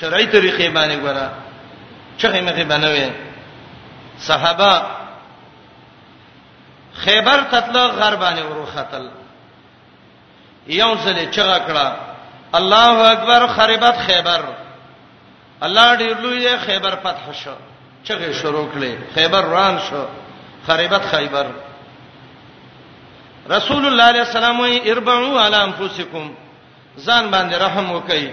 [0.00, 1.26] شرعي طریقې باندې ګره
[2.20, 3.10] چغې مخې بنوي
[4.18, 4.86] صحابه
[7.02, 9.10] خیبر تطلع غربانه وروختل
[10.66, 11.88] یو ځله چغه کړه
[12.54, 14.40] الله اکبر خربت خیبر
[15.62, 17.50] الله دې لوی خیبر فتح شو
[18.04, 20.04] چغه شروع کړي خیبر روان شو
[20.66, 21.46] خریبت خیبر
[23.50, 26.30] رسول الله علیه السلام وی اربعوا علی انفسکم
[27.06, 28.30] ځان باندې رحم وکړي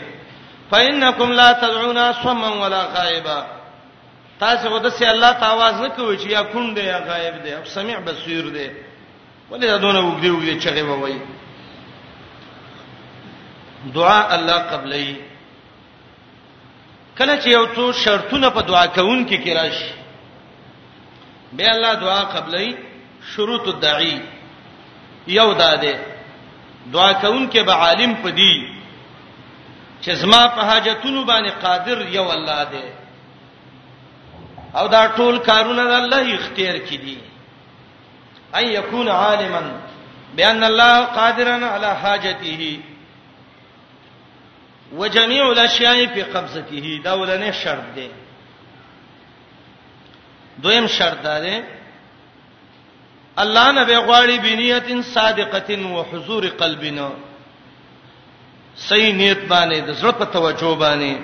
[0.71, 3.45] فإنکم لا تدعون صما ولا غائبا
[4.39, 7.63] تاسو غوډه سي الله تعاواز نه کوي چې یا کون دی یا غائب دی او
[7.65, 8.71] سميع بصیر دی
[9.51, 11.21] ولې دا دونه وګړي وګړي چغه وایي
[13.95, 15.26] دعا الله قبلې
[17.17, 19.75] کله چې یو څو شرطونه په دعا کوون کې کی کراش
[21.57, 22.75] به الله دعا قبلې
[23.33, 24.17] شروط الدعي
[25.37, 25.93] یو داده
[26.93, 28.53] دعا کوون کې به عالم پدی
[30.01, 32.85] چې زما په حاجتونو باندې قادر یو الله دی
[34.81, 37.17] او دا ټول کارونه د الله اختیار کړي دي
[38.59, 39.63] اي يكون عالما
[40.37, 42.79] بان الله قادرا على حاجته
[44.95, 48.09] وجميع الاشیاء فی قبضته دا ولنه شرط دی
[50.63, 51.61] دویم شرط دا دی
[53.37, 57.11] الله نه به غواړي بنیت صادقه او حضور قلبنا
[58.75, 61.15] صحیح نیت باندې د زړه په توجه باندې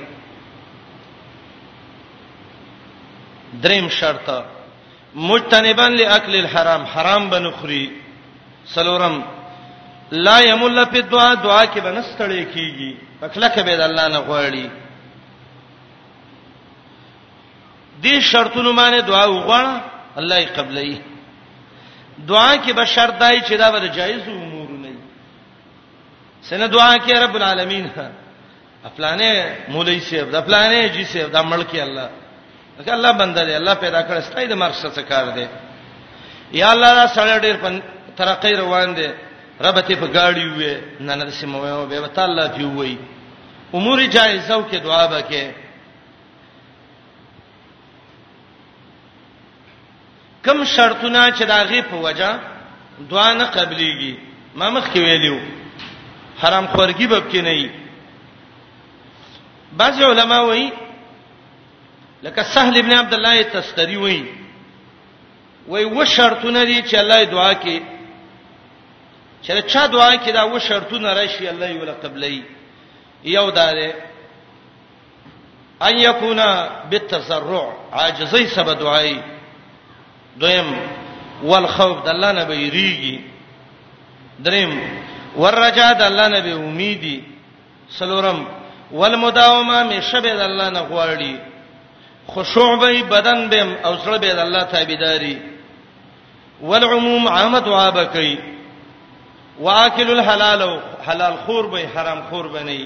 [3.62, 4.30] دریم شرط
[5.16, 7.92] مجتنبان لاکل الحرام حرام بنخري
[8.66, 9.24] سلورم
[10.14, 14.70] لا یمل فی الدعاء دعا کې بنستړی کیږي پکلکه به د الله نه غواړي
[18.04, 19.82] دې شرطونو باندې دعا وغواړه
[20.18, 20.98] الله یې قبلې
[22.28, 25.00] دعا کې به شرط دای چې دا به جایز امور نه وي
[26.50, 27.88] سنه دعا کې رب العالمین
[28.86, 32.10] افلانه مولوی سیف د افلانه جی سیف د ملکی الله
[32.86, 35.48] که الله بنده دی الله پیدا کړ ستای د مرشد څخه کار دی
[36.52, 37.82] یا الله دا سره ډیر په
[38.18, 39.10] ترقې روان دی
[39.64, 40.74] ربته په گاڑی وې
[41.08, 42.96] نه نه سمو به وتا الله دی وې
[43.78, 45.44] امور جایزه او کې دعا وکې
[50.46, 52.32] کم شرطونه چې داغه په وجا
[53.12, 54.14] دعا نه قبليږي
[54.56, 55.40] ما مخ کې ویلو
[56.42, 57.70] حرام خورګي باب کې نه وي
[59.80, 60.72] بعض علما وایي
[62.24, 64.28] لکه سهل ابن عبد الله تستری وایي
[65.68, 67.93] وای و شرطونه دي چې الله دعا کې
[69.44, 72.42] چې چا دعا کې دا و شرطونه راشي الله یې ولا قبلې
[73.24, 73.78] یو دار
[75.82, 76.48] ان یکونا
[76.92, 79.18] بالتسرع عاجزی سبا دعای
[80.40, 80.76] دویم
[81.44, 83.20] والخوف د الله نه بیریږي
[84.40, 84.82] دریم
[85.36, 87.24] ورجاء د الله نه به امیدي
[87.90, 88.46] سلورم
[88.92, 91.36] والمداومه می شبه د الله نه غواړي
[92.28, 95.38] خشوع به بدن بهم او زړه به د الله تابعداري
[96.62, 98.36] والعموم عامه دعا بکئ
[99.60, 102.86] واکل الحلال حلال خور به حرام خور بنئ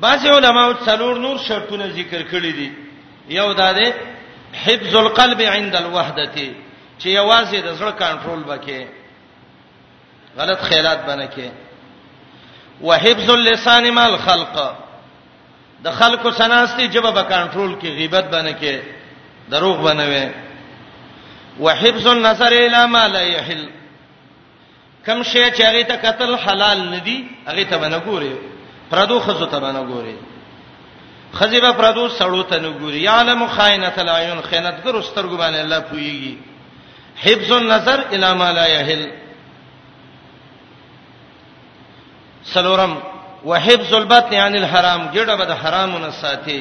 [0.00, 2.72] بعض علماء څلور نور شرطونه ذکر کړی دي
[3.28, 3.94] یو دا ده
[4.64, 6.54] حفظ القلب عند الوحدته
[6.98, 8.86] چې یوازې د زړه کنټرول وکړي
[10.38, 11.48] غلط خیالات باندې کې
[12.84, 14.74] وحفظ اللسان مع الخلق
[15.84, 18.82] د خلقو سناستي جبه به کنټرول کې غیبت باندې کې
[19.50, 20.26] دروغ بنوي
[21.60, 23.66] وحفظ النظر الى ما لا يحل
[25.06, 27.16] کم شی چې هغه ته قتل حلال ندي
[27.48, 28.36] هغه ته باندې ګوري
[28.90, 30.16] پردو خزو ته باندې ګوري
[31.38, 36.36] خزیبه پردو سړو ته نه ګوري عالم خائنۃ العیون خیانتګر سترګو باندې الله پويږي
[37.24, 39.04] حفظ النظر الى ما لا يحل
[42.44, 42.94] سلورم
[43.44, 46.60] وحفظ البطن عن الحرام ګډه به د حرامونو ساتي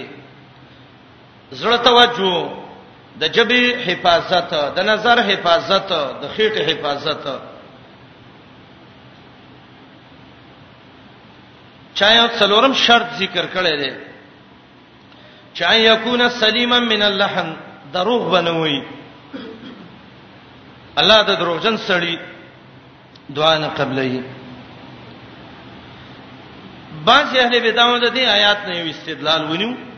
[1.51, 2.49] زړه توجه
[3.19, 5.89] د جبه حفاظت د نظر حفاظت
[6.21, 7.23] د خېټه حفاظت
[11.97, 13.91] چا یو څلورم شرط ذکر کړی دی
[15.53, 17.49] چا یکون سلیما من اللحن
[17.93, 18.77] دروغ بنوي
[21.01, 22.15] الله د دروغجن سړی
[23.35, 24.23] دعا نه قبلې
[27.05, 29.90] بعض اهل بدعو د دې آیات نه یو استدلال ونیو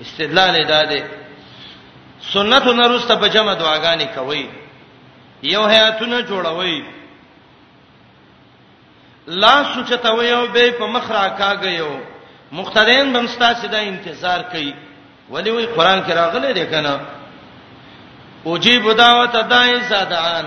[0.00, 1.02] استدلال ادا ده
[2.34, 4.48] سنت نورسته په جمع دعاګانې کوي
[5.42, 6.84] یو حیاتونه جوړوي
[9.26, 11.88] لا سوچتوي او به په مخ را کاګیو
[12.52, 14.72] مختدین بمستا سیدا انتظار کوي
[15.30, 17.00] ولی وی قران کې راغلی دی کنه
[18.44, 20.46] اوجیب دعوت دای زادان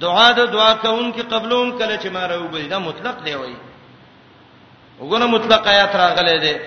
[0.00, 3.54] دعا د دعا کوونکې قبلون کله چې ما راو بل دا مطلق دی وای
[5.00, 6.58] وګوره مطلق آیات راغلی دی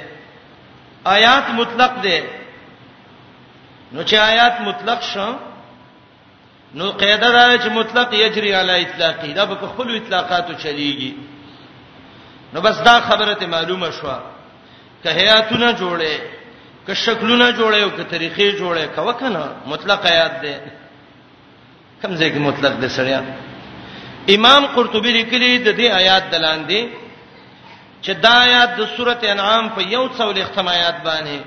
[1.03, 2.19] آیات مطلق دي
[3.91, 5.31] نو چې آیات مطلق شو
[6.73, 11.11] نو قاعده دا چې مطلق یجري علی اطلاقی دا په خپل اطلاقاتو چلیږي
[12.53, 14.19] نو بس دا خبره ته معلومه شوه
[15.03, 16.21] که حیاتونه جوړه
[16.87, 20.59] که شکلونه جوړه او که طریقې جوړه کوه کنه مطلق آیات ده
[22.03, 23.21] کمزې کې مطلق ده سړیا
[24.35, 27.06] امام قرطبی لیکلی د دې آیات دلاندې
[28.07, 31.39] چې دا آیات د سورته انعام په یو څول اختمایات باندې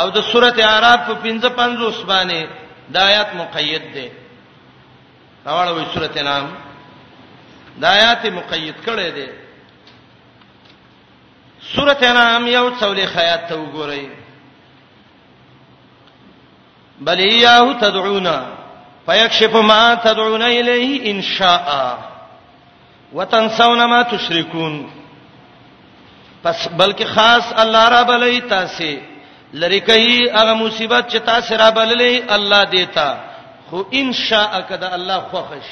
[0.00, 2.46] او د سورته اعراف په 55 باندې
[2.94, 4.06] دا آیات مقید ده
[5.46, 6.46] راوړل وي سورته انعام
[7.82, 9.28] دا آیات مقید کړي دي
[11.74, 14.04] سورته انعام یو څول خیات ته وګورئ
[17.08, 18.36] بل یاو تدعونا
[19.06, 21.98] فیکشف ما تدعون الیه ان شاء
[23.12, 24.78] وتنسون ما تشركون
[26.42, 28.92] پس بلکې خاص الله را بلې تاسو
[29.60, 33.08] لری کوي هغه مصیبت چې تاسو را بللې الله دیتا
[33.70, 35.68] خو ان شاء کده الله خوښش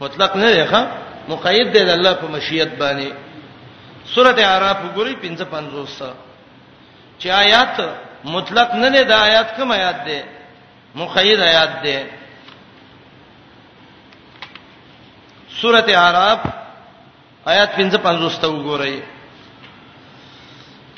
[0.00, 0.82] مطلق نه دی ښا
[1.28, 3.12] مقید دی د الله په مشیت باندې
[4.14, 6.14] سوره اعراف ګوري 55
[7.18, 7.80] چې آیات
[8.24, 10.20] مطلق نه دی د آیات کوم آیات دی
[10.94, 11.96] مقید آیات دی
[15.60, 16.40] سوره اعراف
[17.46, 19.19] آیات 55 ته وګورئ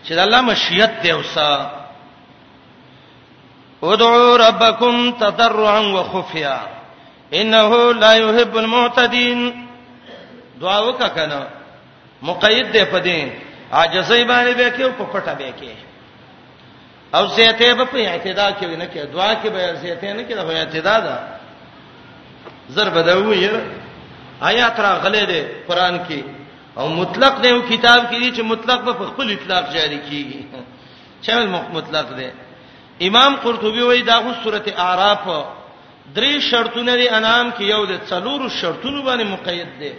[0.04, 1.50] چې د الله مشیت دی اوسا
[3.82, 6.60] ودعوا ربکم تضرعا وخفیا
[7.40, 9.66] انه لا يحب المعتدين
[10.60, 11.40] دعا وکا کنه
[12.22, 13.30] مقید دی په دین
[13.72, 15.72] عاجزی باندې به کې په پټه به کې
[17.14, 20.50] او زیته به په اعتدا کې نه کې دعا کې به زیته نه کې د
[20.50, 21.18] اعتدا ده
[22.70, 23.80] ضرب ده وې
[24.50, 26.41] آیات را غلې ده قران کې
[26.80, 30.40] او مطلق دی کتاب کې دي چې مطلق په خپل اطلاق جاری کیږي
[31.24, 31.34] چا
[31.76, 32.28] مطلق دی
[33.08, 35.24] امام قرطبي وایي دا خو سورته اعراف
[36.16, 39.92] درې شرطونه لري انام کې یو د څلورو شرطونو باندې مقید دی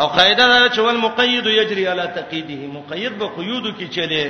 [0.00, 4.26] او قاعده دا چې ول مقید یجري علی تقیده مقید به قیود کې چلی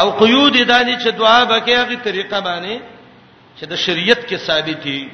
[0.00, 2.80] او قیود د دې چې دعا بکې هغه طریقه باندې
[3.60, 5.08] چې د شریعت کې ثابت دي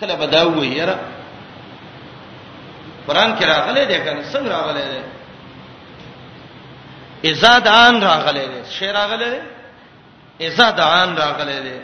[0.00, 0.96] کله به دا وایره
[3.06, 5.00] قران کې راغلي دی کنه څنګه راغلي دی
[7.30, 9.40] ازاد ان راغلي دی شعر راغلي دی
[10.46, 11.76] ازاد ان راغلي دی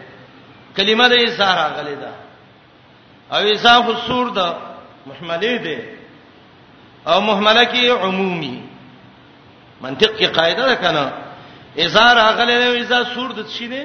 [0.77, 2.11] کلمه دې ازار راغلي ده
[3.37, 4.49] او ازاف السور ده
[5.07, 5.79] محملي دی
[7.11, 8.57] او محمله کې عمومي
[9.81, 11.05] منطق کې قاعده ده کنه
[11.85, 13.83] ازار راغلي دی ازا سور د شي دی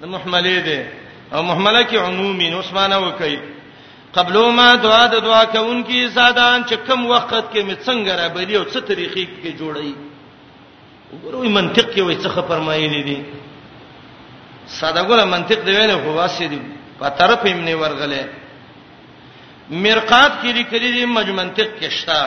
[0.00, 0.80] د محملي دی
[1.34, 3.38] او محمله کې عمومي عثمانه وکي
[4.16, 8.54] قبلو ما دعا د دعا کوونکی ساده چې کم وخت کې می څنګه را بلی
[8.56, 9.94] او څه طریقې کې جوړی
[11.12, 13.18] وګورئ منطق کې وای څه فرمایلی دي
[14.78, 16.60] ساده ګره منطق دی ویل خو واسه دي
[17.00, 18.24] په طرف یې منی ورغله
[19.82, 22.20] مرقات کې لیکلي دي مج منطق کې شتا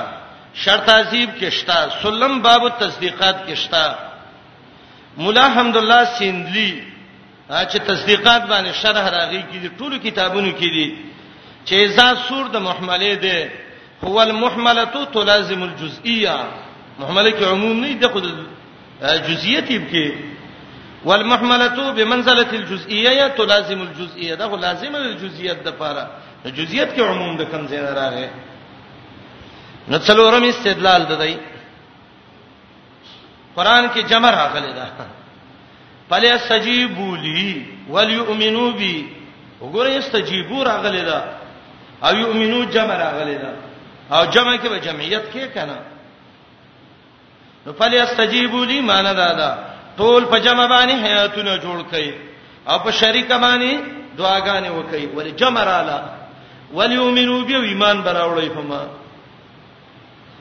[0.64, 3.86] شرط عذیب کې شتا سلم باب التصدیقات کې شتا
[5.22, 6.72] مولا حمدالله سیندلی
[7.50, 10.88] چې تصدیقات باندې شرح راغی کې دي ټولو کتابونو کې دي
[11.66, 13.52] چې ذات سور د محمله ده
[14.04, 16.36] هو المحمله تلازم الجزئيه
[17.00, 18.26] محمله کې عموم نه ده خود
[19.02, 20.12] جزئیه تیب کې
[21.06, 26.08] والمحمله بمنزله الجزئيه تلازم الجزئيه ده لازم الجزئيه د پاره
[26.46, 28.30] جزئیت کې عموم د کم ځای راغې
[29.88, 31.38] نو څلورم استدلال ده دی
[33.56, 34.88] قران کې جمع راغلی ده
[36.10, 39.08] فلی استجیبوا لی وليؤمنوا بی
[39.62, 41.41] وګورئ استجیبوا راغلی ده
[42.04, 43.52] او یؤمنو جمع راغلی دا
[44.18, 45.78] او جمع کې به جمعیت کې کنه
[47.66, 49.50] نو فلی استجیبوا لی مان دادا
[49.98, 52.12] ټول په جمع باندې حیاتونه جوړ کړي
[52.70, 53.78] او په شریک باندې
[54.18, 56.04] دعاګانې وکړي ول جمع رااله
[56.74, 58.82] ولیؤمنو به ایمان براوړی په ما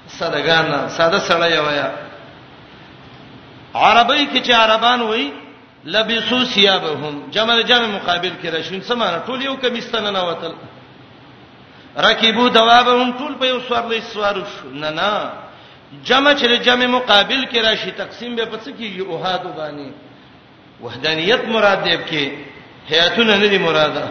[0.09, 1.91] صدقانا ساده سړی ویا
[3.75, 5.31] عربی کې چې عربان وای
[5.85, 10.53] لبسو ثيابهم جمع جمع مقابل کې راشین سمانه ټول یو کمیستانه نه وتل
[11.97, 14.36] رکیبو دوابهم ټول په یو سوار لې سوار
[14.82, 15.32] نه نه
[16.05, 19.88] جمع چې جمع مقابل کې راشي تقسیم به پڅ کیږي اوهاد باندې
[20.80, 22.24] وحدانیت مراد دی کې
[22.93, 24.09] حیاتونه نه دی مراده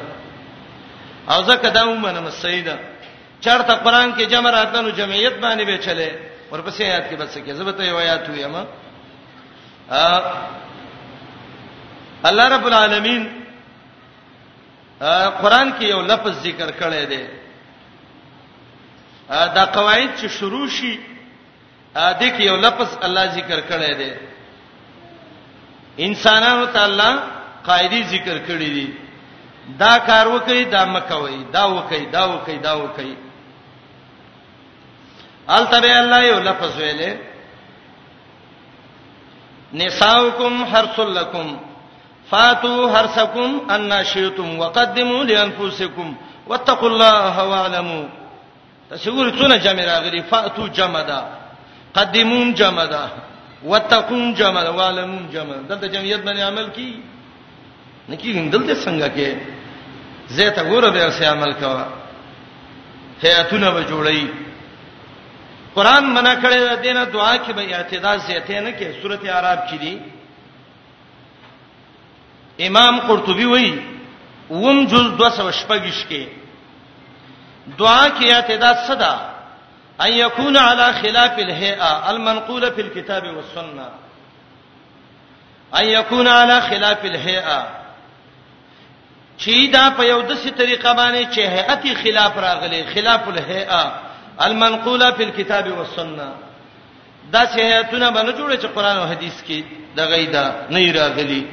[1.31, 2.75] او ځکه دا ومنه سیدا
[3.41, 6.09] چرته قران کې جمع راتنو جمعیت باندې به چلے
[6.51, 8.63] ورپسې آیات کې بس کې زبته یو آیات وي اما
[12.23, 13.23] الله رب العالمین
[15.41, 17.38] قران کې یو لفظ ذکر کړی دی
[19.29, 20.99] دا قواعد چې شروع شي
[21.95, 24.11] د کې یو لفظ الله ذکر کړی دی
[26.05, 27.11] انسانانو ته الله
[27.67, 28.89] قاعده ذکر کړی دی
[29.81, 33.13] دا کار وکي دا مکوي دا وکي دا وکي دا وکي
[35.57, 37.13] التبه الله یو لفظ ویلې
[39.73, 41.57] نساؤکم حرثلکم
[42.29, 46.07] فاتو حرثکم ان شئتم وقدموا لانفسکم
[46.47, 48.05] واتقوا الله واعلموا
[48.89, 51.19] تشغور څونه جمع راغلي فاتو جمع ده
[51.93, 53.05] قدمون جمع ده
[53.63, 57.01] وتقون جمع ده والمون جمع ده د جمعیت باندې عمل کی
[58.09, 59.29] نکی دلته څنګه کې
[60.35, 61.87] زه ته ګوره به سه عمل کا
[63.23, 64.27] هياتونه به جوړی
[65.75, 69.75] قران منع کړی د دینه دعا کې به اعتدال زیته نه کې سورته عرب کې
[69.77, 69.97] دي
[72.67, 73.81] امام قرطبي وایي
[74.51, 76.38] ووم جز 218 کې
[77.77, 79.19] دعا کې اعتداد صدا
[80.01, 83.89] ان يكون على خلاف الهيئه المنقوله في الكتاب والسنه
[85.77, 87.67] ان يكون على خلاف الهيئه
[89.45, 93.91] چې دا په یو دسي طریقه باندې چې هيئتي خلاف راغلي خلاف الهيئه
[94.45, 96.33] المنقوله في الكتاب والسنه
[97.31, 99.63] دا چې هيئتونه باندې جوړه چې قران او حديث کې
[99.95, 101.45] د غیدا نه راغلي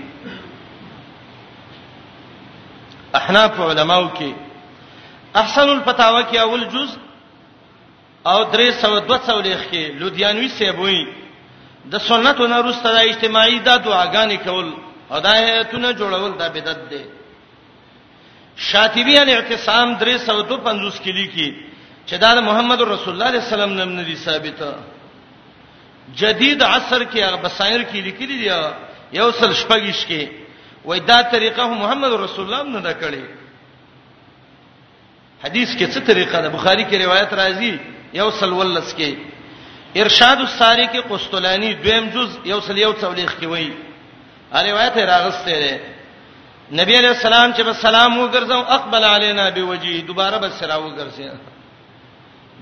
[3.14, 4.45] احناف علماو کې
[5.40, 6.92] احسن الفتاوی کې اول جز
[8.30, 11.00] او درې سو دو سو لیک کې لودیانوی سیبوي
[11.94, 14.72] د سنتو نه روسته د اجتماعي د دعاګانې کول
[15.10, 17.02] او د آیتونو جوړول د بدعت دی
[18.70, 21.48] شاطبی الاعتصام 352 کې لیکي
[22.06, 24.74] چې دا محمد رسول الله صلی الله علیه وسلم نم ندي ثابته
[26.20, 28.52] جدید عصر کې هغه بصائر کې لیکلي دی
[29.12, 30.28] یو سل شپږش کې
[30.90, 33.44] وای دا طریقه محمد رسول الله نه دا کړی
[35.46, 37.72] حدیث کې څه طریقه ده بخاری کې روایت راځي
[38.20, 39.10] یو سل ولس کې
[40.04, 43.72] ارشاد الساری کې قسطلانی دویم جز یو سل یو څولېخ کې وایي
[44.58, 45.80] ا روایت راغسته ده
[46.80, 51.30] نبی علیہ السلام چې بسلام وګرځاو اقبل علینا بوجی دوباره بس را وګرځي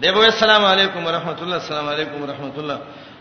[0.02, 2.78] دیو السلام علیکم ورحمت الله السلام علیکم ورحمت الله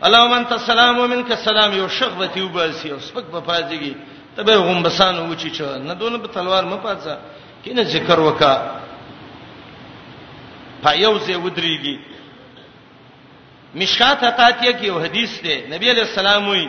[0.07, 3.93] اللهم انت السلام ومنك السلام یو شغبتی وباسي او سپک په پازيږي
[4.37, 7.17] تبه غمبسان وچی چې نه دونه په تلوار مپاتځه
[7.65, 8.55] کینه ذکر وکا
[10.83, 11.95] په یو ځای ودرېږي
[13.79, 16.63] مشکات اتاتیه کې یو حدیث دی نبی علیہ السلام وی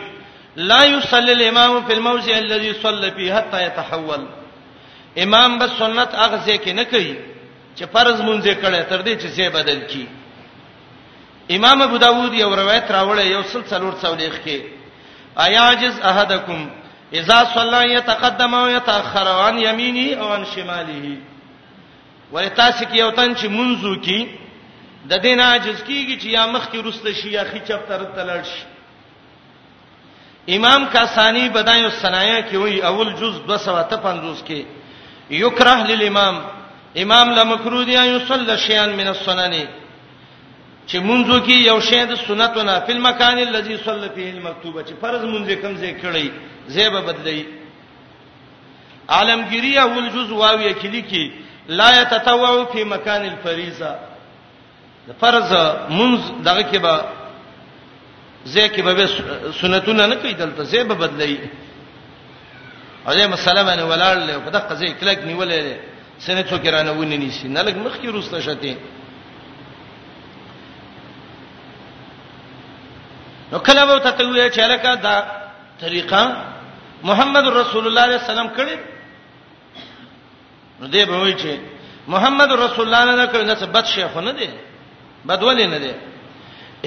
[0.69, 4.21] لا یصلی الامام فی الموضع الذي صلى فيه حتى يتحول
[5.23, 7.15] امام به سنت هغه ځای کې نه کوي
[7.77, 10.07] چې فرض مونږه کړه تر دې چې ځای بدل کی
[11.57, 14.61] امام ابو داود یو روایت راوړی یو سل څلور څولېخ کې
[15.43, 16.59] ایاجز احدکم
[17.13, 21.15] اذا صلى يتقدم ويتاخر عن يمينه او عن شماله
[22.33, 24.27] ولې تاسو کې یو تن چې منځو کې
[25.09, 28.41] د دین عاجز کیږي چې یا مخ کې رسته شي یا خې چپ تر تلړ
[28.51, 28.63] شي
[30.57, 34.59] امام کاسانی بدایو سنایا کې وی اول جز 255 کې
[35.43, 36.35] یکره للامام
[37.03, 39.53] امام لمکرو دی یصلی شیان من السنن
[40.87, 45.21] چې منځو کې یو شی د سنتونه په مکان الذي صلی فيه المكتوبه چې فرض
[45.25, 46.27] منځ کم ځای کړی
[46.67, 47.43] زیبه بدلی
[49.15, 51.25] عالمگیری اول جز واوی کې لیکي
[51.67, 53.95] لا يتطوع في مكان الفريضه
[55.07, 55.49] د فرض
[55.97, 57.01] منز دغه کې به
[58.45, 59.05] زکه به
[59.61, 61.37] سنتونه نه کوي دلته زه به بدلای
[63.07, 65.61] اځه مسلمان باندې ولال له خدا قضې کلک نیولې
[66.19, 68.75] سنت څوک رانه ونی نشي نه لګ مخ کې روسته شته
[73.51, 75.15] نو کله به ته وې چې لکه دا
[75.81, 76.35] طریقه
[77.03, 78.94] محمد رسول الله صلی الله علیه وسلم کړي
[80.79, 81.47] نو دی به وای چې
[82.13, 84.47] محمد رسول الله نه کوي نه څه بد شیخ نه دی
[85.27, 85.93] بد ولې نه دی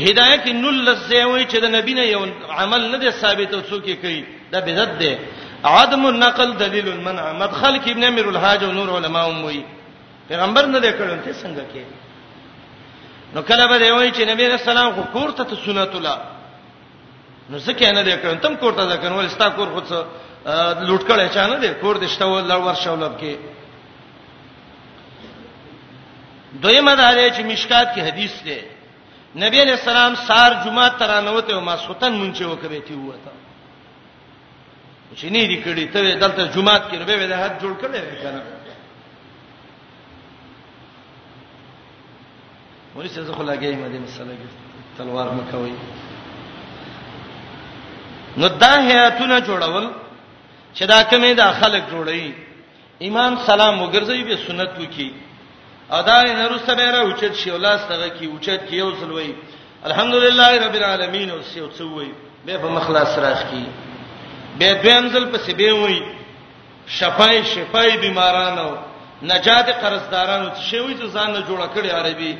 [0.07, 2.27] هدایت نل زوی چې د نبی نه یو
[2.59, 4.21] عمل نه دی ثابت او څوک یې کوي
[4.53, 5.13] دا بدعت دی
[5.65, 9.65] عدم النقل دلیل المنع مدخل کې ابن امیر الحاج او نور علما هم وایي
[10.29, 11.85] پیغمبر نه دی کړو ته څنګه کې
[13.35, 16.17] نو کله به وایي چې نبی رسول الله خو کوړه ته سنت الله
[17.51, 19.99] نو څه نه دی کړو تم کوړه ځکه ولستا کور خو څه
[20.89, 23.33] لوټکړې چانه دی کور دشته ول لور شولب کې
[26.63, 28.59] دویمه دا دی چې مشکات کې حدیث دی
[29.43, 33.31] نبی علیہ السلام سار جمعه ترانوته او ماسوتن مونږه وکړې تی وته
[35.21, 38.43] چې نه دې کړې ته دلته جمعه کې ربه د حد جوړ کړې کنه
[42.97, 44.37] ولې څه خو لاګې مدینه صلی
[44.99, 45.73] تلوار مکوي
[48.37, 49.87] نو دا هیاتونه جوړول
[50.77, 52.33] چې دا کومه د خلک جوړي
[53.05, 55.13] ایمان سلام وګرځي به سنت وکي
[55.95, 59.33] او دا نه روسته به را اوچت شي ولاس ته کی اوچت کی یو سلوي
[59.89, 62.09] الحمدلله رب العالمین او سی او څوي
[62.47, 63.65] به په مخلاص راخ کی
[64.59, 65.99] به دویم ځل په سی به وای
[66.97, 68.71] شفای شفای بیمارانو
[69.33, 72.33] نجات قرضدارانو چې شوی ته ځان نه جوړه کړی عربي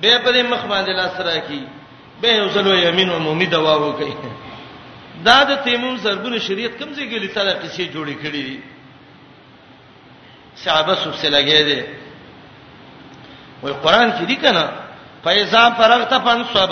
[0.00, 1.62] به په مخ باندې لاس راکی
[2.20, 4.12] به یو څلوي امین او مومي دوا وکي
[5.26, 8.58] دا د تیمم زربونه شریعت کمزې ګلې طلاق سي جوړې کړې دي
[10.62, 11.80] صحابه سب سے لګې دي
[13.62, 14.64] وای قران کې دی کنه
[15.24, 16.70] فایزا فرغت فنصب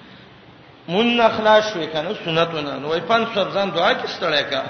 [0.88, 4.62] مون اخلاص شو کنه سنتونه نو وای فنصب ځان دعا کې ستړی کا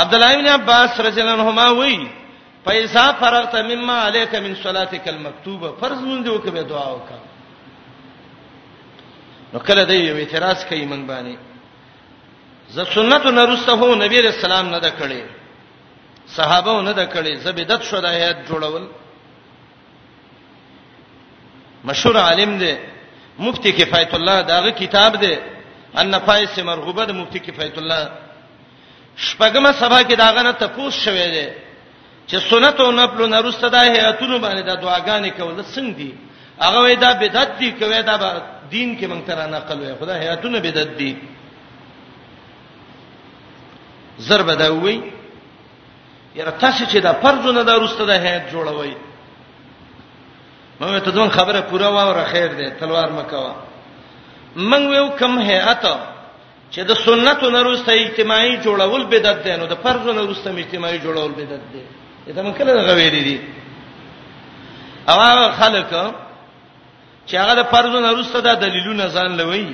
[0.00, 1.98] عبد الله بن عباس رضی الله عنهما وای
[2.64, 7.20] فایزا فرغت مما عليك من صلاتك المكتوبه فرض مونږ دی وکړه دعا وکړه
[9.52, 11.36] نو کله دی یو اعتراض کوي من باندې
[12.70, 15.20] زه سنتو نه رسته هو نبی رسول الله نه دا کړی
[16.36, 18.86] صحابه نه دا کړی زبیدت شو د آیات جوړول
[21.84, 22.72] مشهور عالم دی
[23.44, 25.32] مفتی کفایت الله داغه کتاب دی
[26.00, 28.02] ان فایس مرغوبه د مفتی کفایت الله
[29.26, 31.48] شپږمه سبا کې داغه نه تفوس شوې دی
[32.28, 36.12] چې سنت او نفل نه رسته د هیاتونو باندې د دعاګانې کول څنګه دي
[36.60, 40.88] هغه وې دا بدعت دي کوي دا دین کې مونږ ترانه قلوې خدای هیاتونه بدعت
[40.98, 41.16] دي
[44.20, 45.02] ضرب دا وی
[46.36, 48.94] یره تاسو چې دا فرض نه دا رسته د هیات جوړوي
[50.86, 53.54] مې ته دون خبره پوره واوره خیر ده تلوار مکوا
[54.56, 55.96] من ویو کم ہے اته
[56.72, 61.64] چې د سنتو نورسته اجتماعي جوړول بدعت ده نو د فرضو نورسته اجتماعي جوړول بدعت
[62.26, 63.38] ده دا من کله غوېری دي
[65.08, 65.92] هغه خلک
[67.26, 69.66] چې هغه د فرضو نورسته د دلیلونه ځان لوي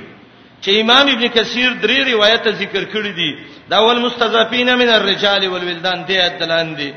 [0.61, 3.37] چې امام ابن کثیر درې روایت ذکر کړی دي
[3.69, 6.91] دا اول مستضعفین من الرجال والولدان دې اتلان دي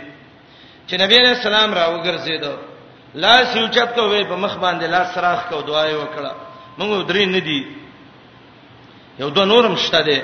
[0.88, 2.54] چې نبی علیہ السلام راوګرځیدو
[3.14, 6.32] لاس یو چت کو وې په مخ باندې لاس راخ کو دعای وکړه
[6.78, 7.60] موږ درې نه دی
[9.20, 10.20] یو د نورم شته دی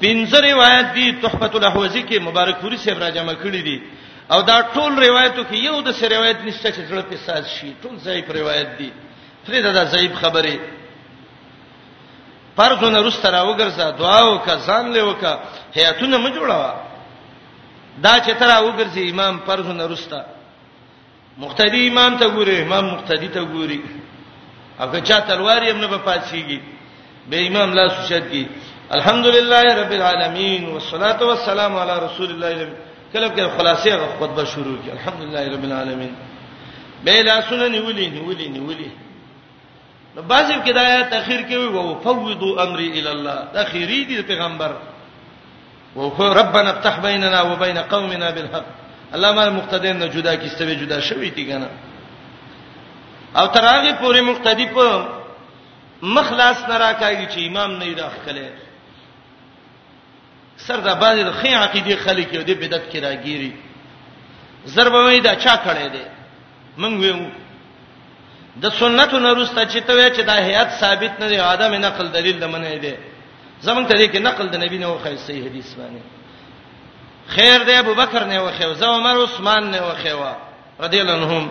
[0.00, 3.78] پنځه روایت دي تحفۃ الاحوزی کې مبارک پوری صاحب را جمع کړی دي
[4.32, 7.72] او دا ټول روایتو کې یو د سره روایت نشته چې زړه په ساز شي
[7.82, 8.90] ټول ضعیف روایت دي
[9.46, 10.56] فريدا دا ضعیف خبره
[12.56, 15.32] فرضونه رسته را وګرځه دعا وکړه ځان له وکړه
[15.76, 16.70] هياتونه مې جوړاوه
[18.04, 20.20] دا چې ترا وګرځي امام فرضونه رسته
[21.38, 23.80] مقتدی امام ته ګوري امام مقتدی ته ګوري
[24.80, 26.60] او که چا تلوار یې نه په پاتشيږي
[27.30, 28.46] به امام لا سوشت کی
[28.90, 32.68] الحمدلله رب العالمین والصلاه والسلام علی رسول الله
[33.12, 36.10] کله کې خلاصې خطبه شروع کی الحمدلله رب العالمین
[37.04, 38.90] به لا سنن ولي ولي ولي
[40.16, 44.04] نو بازم کې دا یا تاخير کې وي وو فوضو امري الى الله د اخیری
[44.04, 44.72] دی پیغمبر
[45.96, 48.81] وو ربنا افتح بيننا وبين قومنا بالحق
[49.14, 51.68] الله مال مقتدین نه جدا کیسته به جدا شوی دی کنه
[53.40, 54.88] او تراغه پوری مقتدی په
[56.02, 58.50] مخلاص نه راکایږي چې امام نه راخ کله
[60.56, 63.52] سر دا باندې د خې عقیده خلک یو دی بدعت کې راګيري
[64.66, 66.04] ضربوي دا چا کړي دي
[66.78, 67.26] مونږ ویو
[68.62, 72.76] د سنتو نورسته چې ته چې دا هيئت ثابت نه دی ادم نقل دلیل لمنه
[72.76, 72.94] دی
[73.66, 76.02] زمونږ ته دې کې نقل د نبی نو خیر صحیح حدیث باندې
[77.36, 80.20] خیر دی ابو بکر نه وخیو زو عمر عثمان نه وخیو
[80.84, 81.44] رضی الله عنهم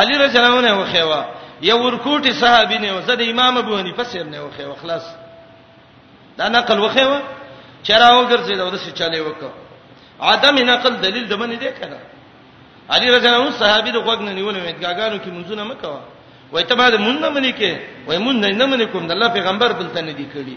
[0.00, 1.10] علی رضی الله عنه وخیو
[1.70, 5.06] یو ورکوټي صحابي نه زد امام ابو حنیفه سیر نه وخیو خلاص
[6.38, 7.12] دا نقل وخیو
[7.86, 9.52] چراو ګرځي دا ودسه چاله وکړه
[10.20, 11.98] عدم نقل دلیل دمنه دی کړه
[12.94, 16.00] علی رضی الله عنه صحابي د خوګ نه نیول مې گاګانو کې منځونه مکوا
[16.52, 17.72] وای ته بعد مونږ نه منې کې
[18.06, 20.56] وای مونږ نه منې کوم د الله پیغمبر بلته نه دی کړی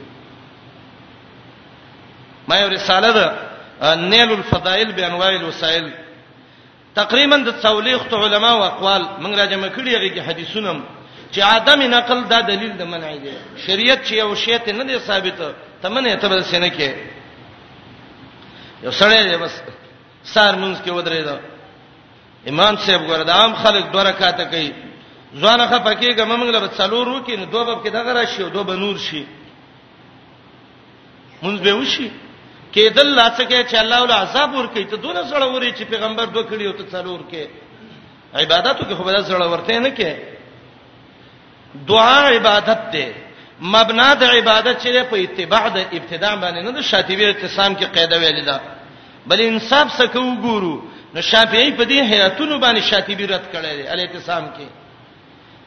[2.47, 3.47] ما یو رساله ده
[3.82, 5.86] نیل الفضائل بانواع الوسائل
[6.99, 10.69] تقریبا د څولېخت علما او اقوال موږ راجمع کړی هغه حدیثونه
[11.34, 13.34] چې عدم نقل دا دلیل د منع دی
[13.67, 15.34] شریعت چې یو شی ته نه دی ثابت
[15.82, 16.89] ته منه ته بل سینه کې
[18.86, 19.53] یو سره دی بس
[20.34, 21.38] سار مونږ کې ودرې دا
[22.51, 24.69] امام صاحب ګوردا عام خلک دوه رکعاته کوي
[25.39, 28.97] ځوانه خپکیګه موږ له څلورو کې نو دوه باب کې دغه راشي او دوه بنور
[28.97, 29.23] شي
[31.43, 32.09] مونږ به وشي
[32.72, 35.84] کېدل لا څه کې چې الله ول عذاب ور کوي ته دونه سره وري چې
[35.91, 37.47] پیغمبر دوه کړي او ته څلور کې
[38.41, 40.11] عبادتو کې خو به سره ورته نه کې
[41.91, 43.07] دعا عبادت ده
[43.74, 48.18] مبنا د عبادت چې په اتباع د ابتداء باندې نه د شاطبی اعتصام کې قاعده
[48.20, 48.59] ویل ده
[49.28, 50.82] بل انصاف سکه وګورو
[51.15, 54.68] نو شافعی په دې حیاتونو باندې شاطبی رد کړی دی ال اعتصام کې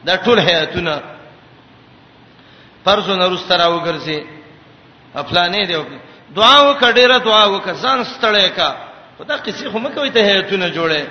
[0.05, 1.01] دا ټول حیاتونه
[2.85, 4.19] فرضونه رستراو ګرځي
[5.15, 5.75] افلانې دی
[6.35, 8.69] دعا وکړه ډیره دعا وکړه ځان ستړی کا
[9.17, 11.03] په دا کسی خو مکه وي ته هیتونه جوړه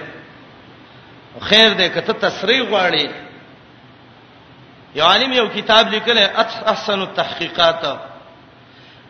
[1.49, 3.11] خیر دې کته تصریح غواړي
[4.95, 6.19] یو عالم یو کتاب لیکل
[6.73, 7.85] احسن التحقیقات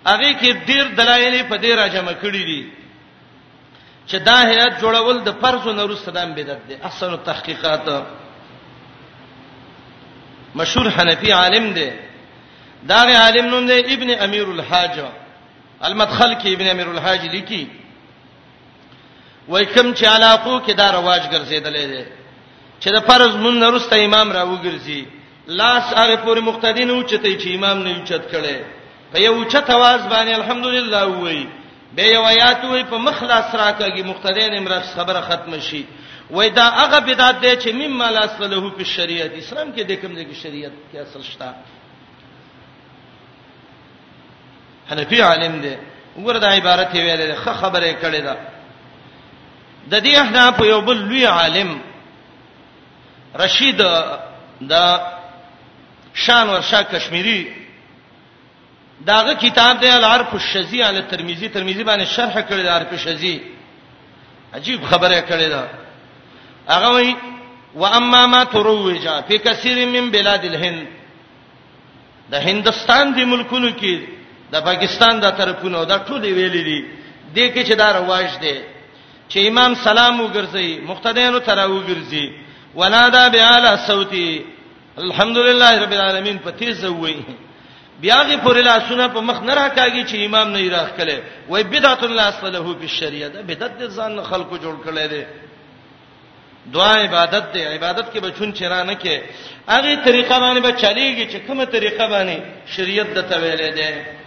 [0.07, 2.61] هغه کې ډیر دلایل په دې راجمع کړی دي
[4.09, 7.89] چې دا هیئت جوړول د فرضو نه وروسته دام بدعت دي احسن التحقیقات
[10.55, 11.91] مشهور حنفي عالم دی
[12.93, 15.07] دا عالم نوم دی ابن امیر الحاجه
[15.89, 17.64] المدخل کې ابن امیر الحاج لیکي
[19.49, 22.07] وای کوم چې علاقو کې دا رواج ګرځیدلې ده
[22.81, 25.03] چې د فرض مون نرسته امام را وګرځي
[25.61, 28.57] لاس هغه پورې مقتدین او چته چې امام نه اوچت کړي
[29.12, 31.41] په یو چت आवाज باندې الحمدلله وای
[31.97, 35.85] به یو آیات وای په مخلص راکږي مقتدین امر خبره ختم شي
[36.37, 40.14] وای دا هغه بدعت ده چې مم مال اصله په شریعت اسلام کې د کوم
[40.14, 41.49] ځای کې شریعت کې اصل شته
[44.89, 45.76] حنفي عالم دی
[46.16, 48.37] وګوره دا عبارت یې ویل ښه خبره کړې ده
[49.91, 51.78] د دې احناف یو بل لوی عالم
[53.43, 53.83] رشید
[54.61, 54.85] دا
[56.14, 57.53] شان ورشا کشمیری
[59.07, 63.41] داغه کتاب دی العرف الشذی علی ترمذی ترمذی باندې شرح کړی دی العرف الشذی
[64.55, 65.68] عجیب خبره کړی دا
[66.68, 67.14] هغه وی
[67.74, 70.87] و اما ما تروج فی کثیر من بلاد الهند
[72.31, 74.20] د هندستان دی ملکونو کې
[74.53, 76.80] د پاکستان د طرفونو دا ټول ویلې دي
[77.34, 78.55] د کې چې دا رواج دی
[79.28, 82.26] چې امام سلام وګرځي مقتدیانو ترا وګرځي
[82.78, 84.42] ونادا بعلا صوتي
[85.05, 87.14] الحمدلله رب العالمین په تیز وې
[88.03, 91.16] بیاغه پر لاسونه په مخ نه راکاږي چې امام نه راخ کله
[91.48, 95.24] وای بدعت الله اصله په شریعت بدعت د ځان خلکو جوړ کړي دي
[96.74, 99.18] دعا عبادت دی عبادت کې بچون چرانه کې
[99.72, 104.18] هغه طریقه باندې به چلیږي چې کومه طریقه باندې شریعت د تویلې ده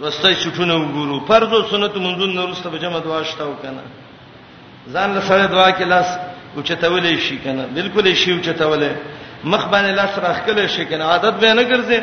[0.00, 3.82] وسته چټونه وګورو فرض او سنت منځون نورسته به جمع دعا شتاو کنه
[4.92, 6.08] ځان له سره دعا کې لاس
[6.56, 8.92] اوچتولې شي کنه بالکل شي اوچتولې
[9.50, 12.00] مخ باندې لاس راخکلې شي کنه عادت به نه ګرځي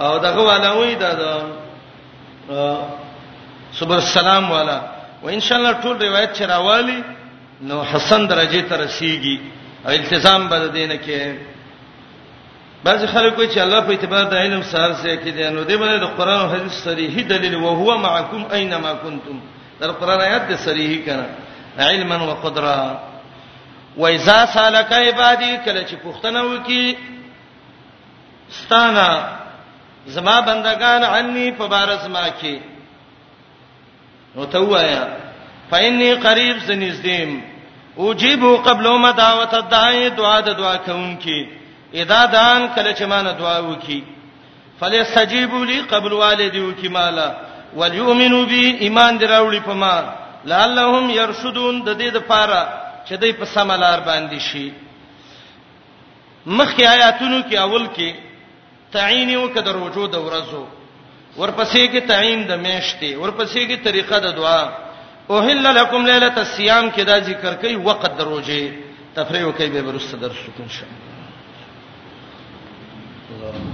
[0.00, 2.80] او دغه والا وې دا
[3.78, 4.78] صبر السلام والا
[5.22, 7.00] و ان شاء الله ټول روایت چروالی
[7.68, 9.38] نو حسن درجه ته رسیږي
[9.86, 11.51] او التزام بد دینه کې
[12.84, 15.74] بعض خلک وایي چې الله په اعتبار د علم سره څه کې دي نو دې
[15.82, 19.36] باندې د قران او حدیث صریح دلیل او هو معکم اينما کنتم
[19.82, 21.26] د قران آیات دې صریح کړه
[21.90, 22.80] علما و قدرا
[24.00, 26.86] و اذا سالک عبادی کله چې پوښتنه وکي
[28.58, 29.10] ستانا
[30.16, 32.56] زما بندگان عني فبارز ما کې
[34.36, 35.04] نو ته وایا
[35.70, 37.30] فإني قریب زنیزدم
[37.98, 41.40] اجيب قبل ما دعوت الداعي دعا د دعا کوونکی
[42.00, 44.02] اذا دان کله چې مان دعا وکي
[44.80, 47.28] فليستجيبوا لي قبل والدي وکي مالا
[47.76, 49.96] وليؤمنوا بي ایمان دراوړي په ما
[50.44, 52.62] لعلهم يرشدون د دې د پاره
[53.08, 54.72] چې دوی په سملار باندې شي
[56.46, 58.10] مخکې آیاتونو کې اول کې
[58.92, 60.64] تعین یو کدر وجود ورزو
[61.38, 64.62] ورپسې کې تعین د میشتې ورپسې کې طریقه د دعا
[65.30, 68.64] اوهل لکم ليله الصيام کې دا ذکر کوي وقت دروځي
[69.16, 71.11] تفریح کوي به ورسره درس وکړو انشاء الله
[73.40, 73.71] Lord